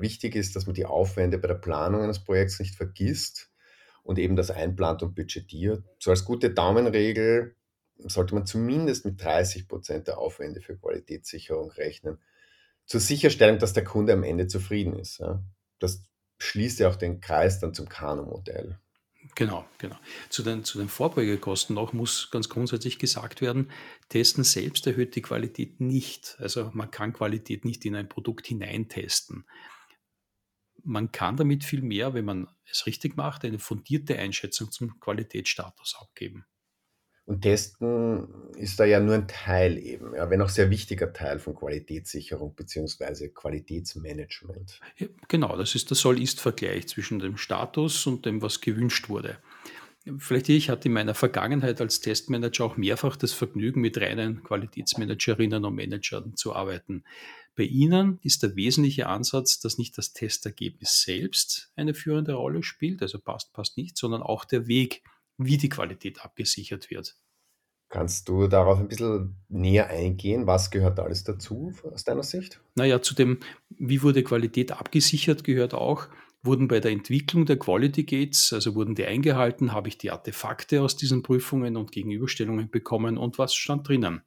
Wichtig 0.00 0.36
ist, 0.36 0.54
dass 0.54 0.66
man 0.66 0.74
die 0.74 0.86
Aufwände 0.86 1.38
bei 1.38 1.48
der 1.48 1.54
Planung 1.56 2.02
eines 2.02 2.22
Projekts 2.22 2.60
nicht 2.60 2.76
vergisst 2.76 3.50
und 4.04 4.18
eben 4.18 4.36
das 4.36 4.52
einplant 4.52 5.02
und 5.02 5.16
budgetiert. 5.16 5.82
So 5.98 6.10
als 6.10 6.24
gute 6.24 6.50
Daumenregel 6.50 7.56
sollte 7.96 8.34
man 8.34 8.46
zumindest 8.46 9.04
mit 9.04 9.22
30 9.22 9.66
Prozent 9.66 10.06
der 10.06 10.18
Aufwände 10.18 10.60
für 10.60 10.76
Qualitätssicherung 10.76 11.70
rechnen. 11.72 12.18
Zur 12.86 13.00
Sicherstellung, 13.00 13.58
dass 13.58 13.72
der 13.72 13.84
Kunde 13.84 14.12
am 14.12 14.22
Ende 14.22 14.46
zufrieden 14.46 14.96
ist. 14.96 15.18
Ja. 15.18 15.42
Das 15.80 16.02
schließt 16.38 16.80
ja 16.80 16.88
auch 16.88 16.96
den 16.96 17.20
Kreis 17.20 17.58
dann 17.58 17.74
zum 17.74 17.88
Kano-Modell. 17.88 18.78
Genau, 19.34 19.68
genau. 19.78 19.96
Zu 20.30 20.42
den, 20.42 20.64
zu 20.64 20.78
den 20.78 20.88
Vorbeugekosten 20.88 21.74
noch 21.74 21.92
muss 21.92 22.30
ganz 22.30 22.48
grundsätzlich 22.48 22.98
gesagt 22.98 23.40
werden, 23.40 23.70
Testen 24.08 24.44
selbst 24.44 24.86
erhöht 24.86 25.14
die 25.14 25.22
Qualität 25.22 25.80
nicht. 25.80 26.36
Also 26.38 26.70
man 26.72 26.90
kann 26.90 27.12
Qualität 27.12 27.64
nicht 27.64 27.84
in 27.84 27.94
ein 27.96 28.08
Produkt 28.08 28.46
hineintesten. 28.46 29.44
Man 30.82 31.12
kann 31.12 31.36
damit 31.36 31.64
viel 31.64 31.82
mehr, 31.82 32.14
wenn 32.14 32.24
man 32.24 32.48
es 32.70 32.86
richtig 32.86 33.16
macht, 33.16 33.44
eine 33.44 33.58
fundierte 33.58 34.18
Einschätzung 34.18 34.70
zum 34.70 34.98
Qualitätsstatus 35.00 35.96
abgeben. 36.00 36.46
Und 37.30 37.42
Testen 37.42 38.26
ist 38.56 38.80
da 38.80 38.84
ja 38.84 38.98
nur 38.98 39.14
ein 39.14 39.28
Teil 39.28 39.78
eben, 39.78 40.16
ja, 40.16 40.28
wenn 40.30 40.42
auch 40.42 40.48
sehr 40.48 40.68
wichtiger 40.68 41.12
Teil 41.12 41.38
von 41.38 41.54
Qualitätssicherung 41.54 42.56
bzw. 42.56 43.28
Qualitätsmanagement. 43.28 44.80
Ja, 44.98 45.06
genau, 45.28 45.56
das 45.56 45.76
ist 45.76 45.90
der 45.90 45.96
Soll-Ist-Vergleich 45.96 46.88
zwischen 46.88 47.20
dem 47.20 47.36
Status 47.36 48.04
und 48.08 48.26
dem, 48.26 48.42
was 48.42 48.60
gewünscht 48.60 49.08
wurde. 49.08 49.38
Vielleicht 50.18 50.48
ich 50.48 50.70
hatte 50.70 50.88
in 50.88 50.92
meiner 50.92 51.14
Vergangenheit 51.14 51.80
als 51.80 52.00
Testmanager 52.00 52.64
auch 52.64 52.76
mehrfach 52.76 53.14
das 53.14 53.32
Vergnügen, 53.32 53.80
mit 53.80 53.96
reinen 53.98 54.42
Qualitätsmanagerinnen 54.42 55.64
und 55.64 55.76
Managern 55.76 56.34
zu 56.34 56.56
arbeiten. 56.56 57.04
Bei 57.54 57.62
Ihnen 57.62 58.18
ist 58.24 58.42
der 58.42 58.56
wesentliche 58.56 59.06
Ansatz, 59.06 59.60
dass 59.60 59.78
nicht 59.78 59.96
das 59.98 60.12
Testergebnis 60.12 61.02
selbst 61.02 61.70
eine 61.76 61.94
führende 61.94 62.32
Rolle 62.32 62.64
spielt, 62.64 63.02
also 63.02 63.20
passt, 63.20 63.52
passt 63.52 63.76
nicht, 63.76 63.96
sondern 63.96 64.20
auch 64.20 64.44
der 64.44 64.66
Weg, 64.66 65.04
wie 65.44 65.56
die 65.56 65.68
Qualität 65.68 66.22
abgesichert 66.22 66.90
wird. 66.90 67.16
Kannst 67.88 68.28
du 68.28 68.46
darauf 68.46 68.78
ein 68.78 68.86
bisschen 68.86 69.36
näher 69.48 69.88
eingehen? 69.88 70.46
Was 70.46 70.70
gehört 70.70 71.00
alles 71.00 71.24
dazu 71.24 71.72
aus 71.92 72.04
deiner 72.04 72.22
Sicht? 72.22 72.60
Naja, 72.76 73.02
zu 73.02 73.14
dem, 73.14 73.40
wie 73.70 74.02
wurde 74.02 74.22
Qualität 74.22 74.70
abgesichert, 74.70 75.42
gehört 75.42 75.74
auch, 75.74 76.06
wurden 76.42 76.68
bei 76.68 76.78
der 76.78 76.92
Entwicklung 76.92 77.46
der 77.46 77.58
Quality 77.58 78.04
Gates, 78.04 78.52
also 78.52 78.76
wurden 78.76 78.94
die 78.94 79.06
eingehalten, 79.06 79.72
habe 79.72 79.88
ich 79.88 79.98
die 79.98 80.12
Artefakte 80.12 80.82
aus 80.82 80.96
diesen 80.96 81.22
Prüfungen 81.22 81.76
und 81.76 81.90
Gegenüberstellungen 81.90 82.70
bekommen 82.70 83.18
und 83.18 83.38
was 83.38 83.54
stand 83.54 83.88
drinnen. 83.88 84.22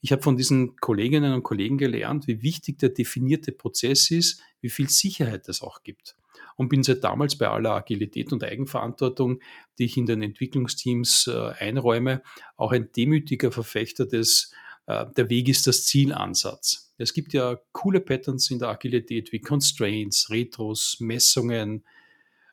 Ich 0.00 0.12
habe 0.12 0.22
von 0.22 0.36
diesen 0.36 0.76
Kolleginnen 0.76 1.34
und 1.34 1.42
Kollegen 1.42 1.78
gelernt, 1.78 2.26
wie 2.28 2.40
wichtig 2.40 2.78
der 2.78 2.90
definierte 2.90 3.52
Prozess 3.52 4.10
ist, 4.10 4.40
wie 4.60 4.70
viel 4.70 4.88
Sicherheit 4.88 5.48
es 5.48 5.60
auch 5.60 5.82
gibt 5.82 6.16
und 6.56 6.68
bin 6.68 6.82
seit 6.82 7.04
damals 7.04 7.36
bei 7.36 7.48
aller 7.48 7.72
Agilität 7.72 8.32
und 8.32 8.42
Eigenverantwortung, 8.42 9.40
die 9.78 9.84
ich 9.84 9.96
in 9.96 10.06
den 10.06 10.22
Entwicklungsteams 10.22 11.28
äh, 11.28 11.52
einräume, 11.58 12.22
auch 12.56 12.72
ein 12.72 12.90
demütiger 12.92 13.52
Verfechter 13.52 14.06
des 14.06 14.52
äh, 14.86 15.06
der 15.16 15.28
Weg 15.30 15.48
ist 15.48 15.66
das 15.66 15.84
Zielansatz. 15.84 16.94
Es 16.98 17.12
gibt 17.12 17.32
ja 17.34 17.58
coole 17.72 18.00
Patterns 18.00 18.50
in 18.50 18.58
der 18.58 18.68
Agilität 18.68 19.32
wie 19.32 19.40
Constraints, 19.40 20.30
Retros, 20.30 20.96
Messungen, 21.00 21.84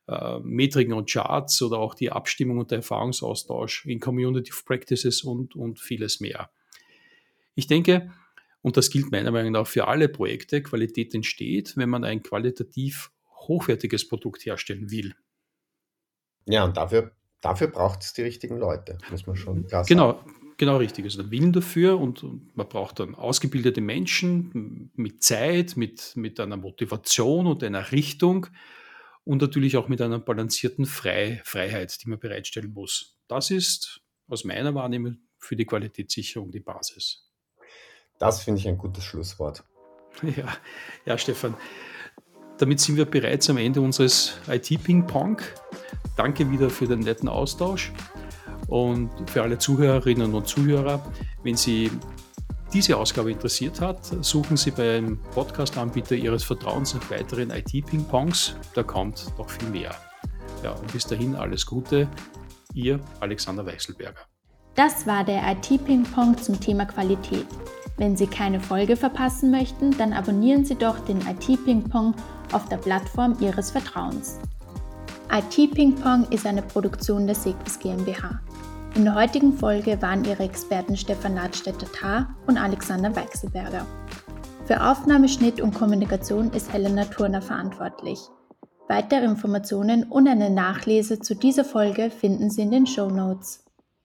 äh, 0.07 0.39
Metriken 0.39 0.93
und 0.93 1.09
Charts 1.09 1.61
oder 1.61 1.77
auch 1.77 1.95
die 1.95 2.11
Abstimmung 2.11 2.57
und 2.57 2.71
der 2.71 2.79
Erfahrungsaustausch 2.79 3.85
in 3.85 3.99
Community 3.99 4.51
of 4.51 4.65
Practices 4.65 5.23
und, 5.23 5.55
und 5.55 5.79
vieles 5.79 6.19
mehr. 6.19 6.49
Ich 7.55 7.67
denke, 7.67 8.11
und 8.61 8.77
das 8.77 8.89
gilt 8.89 9.11
meiner 9.11 9.31
Meinung 9.31 9.53
nach 9.53 9.67
für 9.67 9.87
alle 9.87 10.09
Projekte, 10.09 10.61
Qualität 10.63 11.13
entsteht, 11.13 11.77
wenn 11.77 11.89
man 11.89 12.03
ein 12.03 12.23
qualitativ 12.23 13.11
hochwertiges 13.47 14.07
Produkt 14.07 14.45
herstellen 14.45 14.91
will. 14.91 15.15
Ja, 16.45 16.63
und 16.65 16.77
dafür, 16.77 17.11
dafür 17.41 17.67
braucht 17.67 18.03
es 18.03 18.13
die 18.13 18.21
richtigen 18.21 18.57
Leute, 18.57 18.97
muss 19.09 19.25
man 19.27 19.35
schon 19.35 19.65
klar 19.67 19.85
genau, 19.85 20.13
sagen. 20.13 20.25
Genau, 20.25 20.55
genau 20.57 20.77
richtig. 20.77 21.05
Also 21.05 21.21
der 21.23 21.31
Willen 21.31 21.53
dafür 21.53 21.99
und 21.99 22.23
man 22.55 22.67
braucht 22.67 22.99
dann 22.99 23.15
ausgebildete 23.15 23.81
Menschen 23.81 24.91
mit 24.95 25.23
Zeit, 25.23 25.77
mit, 25.77 26.13
mit 26.15 26.39
einer 26.39 26.57
Motivation 26.57 27.47
und 27.47 27.63
einer 27.63 27.91
Richtung 27.91 28.47
und 29.23 29.41
natürlich 29.41 29.77
auch 29.77 29.87
mit 29.87 30.01
einer 30.01 30.19
balancierten 30.19 30.85
Frei, 30.85 31.41
Freiheit, 31.45 32.03
die 32.03 32.09
man 32.09 32.19
bereitstellen 32.19 32.73
muss. 32.73 33.17
Das 33.27 33.51
ist 33.51 34.01
aus 34.27 34.43
meiner 34.43 34.75
Wahrnehmung 34.75 35.17
für 35.37 35.55
die 35.55 35.65
Qualitätssicherung 35.65 36.51
die 36.51 36.59
Basis. 36.59 37.29
Das 38.19 38.43
finde 38.43 38.59
ich 38.59 38.67
ein 38.67 38.77
gutes 38.77 39.03
Schlusswort. 39.03 39.63
Ja, 40.21 40.55
ja, 41.05 41.17
Stefan. 41.17 41.57
Damit 42.57 42.79
sind 42.79 42.97
wir 42.97 43.05
bereits 43.05 43.49
am 43.49 43.57
Ende 43.57 43.81
unseres 43.81 44.37
IT-Ping-Pong. 44.47 45.41
Danke 46.15 46.49
wieder 46.51 46.69
für 46.69 46.87
den 46.87 46.99
netten 46.99 47.27
Austausch. 47.27 47.91
Und 48.67 49.09
für 49.29 49.43
alle 49.43 49.57
Zuhörerinnen 49.57 50.33
und 50.33 50.47
Zuhörer, 50.47 51.03
wenn 51.43 51.57
Sie 51.57 51.91
diese 52.73 52.97
Ausgabe 52.97 53.31
interessiert 53.31 53.81
hat, 53.81 54.03
suchen 54.23 54.57
Sie 54.57 54.71
beim 54.71 55.19
Podcast-Anbieter 55.31 56.15
Ihres 56.15 56.43
Vertrauens 56.43 56.93
nach 56.93 57.11
weiteren 57.11 57.51
IT-Ping-Pongs. 57.51 58.55
Da 58.73 58.83
kommt 58.83 59.31
noch 59.37 59.49
viel 59.49 59.69
mehr. 59.69 59.93
Ja, 60.63 60.71
und 60.71 60.91
bis 60.91 61.05
dahin 61.05 61.35
alles 61.35 61.65
Gute. 61.65 62.07
Ihr 62.73 62.99
Alexander 63.19 63.65
Weichselberger. 63.65 64.32
Das 64.75 65.05
war 65.05 65.23
der 65.23 65.41
IT-Ping-Pong 65.51 66.37
zum 66.37 66.59
Thema 66.59 66.85
Qualität. 66.85 67.45
Wenn 67.97 68.17
Sie 68.17 68.25
keine 68.25 68.59
Folge 68.59 68.95
verpassen 68.95 69.51
möchten, 69.51 69.95
dann 69.97 70.13
abonnieren 70.13 70.65
Sie 70.65 70.75
doch 70.75 70.97
den 70.99 71.21
IT-Ping-Pong 71.21 72.15
auf 72.51 72.67
der 72.69 72.77
Plattform 72.77 73.37
Ihres 73.39 73.69
Vertrauens. 73.69 74.39
IT-Ping-Pong 75.31 76.25
ist 76.31 76.47
eine 76.47 76.63
Produktion 76.63 77.27
der 77.27 77.35
Sequis 77.35 77.77
GmbH. 77.77 78.39
In 78.95 79.05
der 79.05 79.13
heutigen 79.13 79.53
Folge 79.53 80.01
waren 80.01 80.25
Ihre 80.25 80.43
Experten 80.43 80.97
Stefan 80.97 81.35
Ladstätter-Tar 81.35 82.35
und 82.47 82.57
Alexander 82.57 83.15
Weichselberger. 83.15 83.85
Für 84.65 84.83
Aufnahme, 84.89 85.29
Schnitt 85.29 85.61
und 85.61 85.75
Kommunikation 85.75 86.51
ist 86.51 86.73
Helena 86.73 87.05
Turner 87.05 87.41
verantwortlich. 87.41 88.19
Weitere 88.87 89.25
Informationen 89.25 90.03
und 90.03 90.27
eine 90.27 90.49
Nachlese 90.49 91.19
zu 91.19 91.35
dieser 91.35 91.65
Folge 91.65 92.09
finden 92.09 92.49
Sie 92.49 92.61
in 92.61 92.71
den 92.71 92.87
Show 92.87 93.09
Notes. 93.09 93.62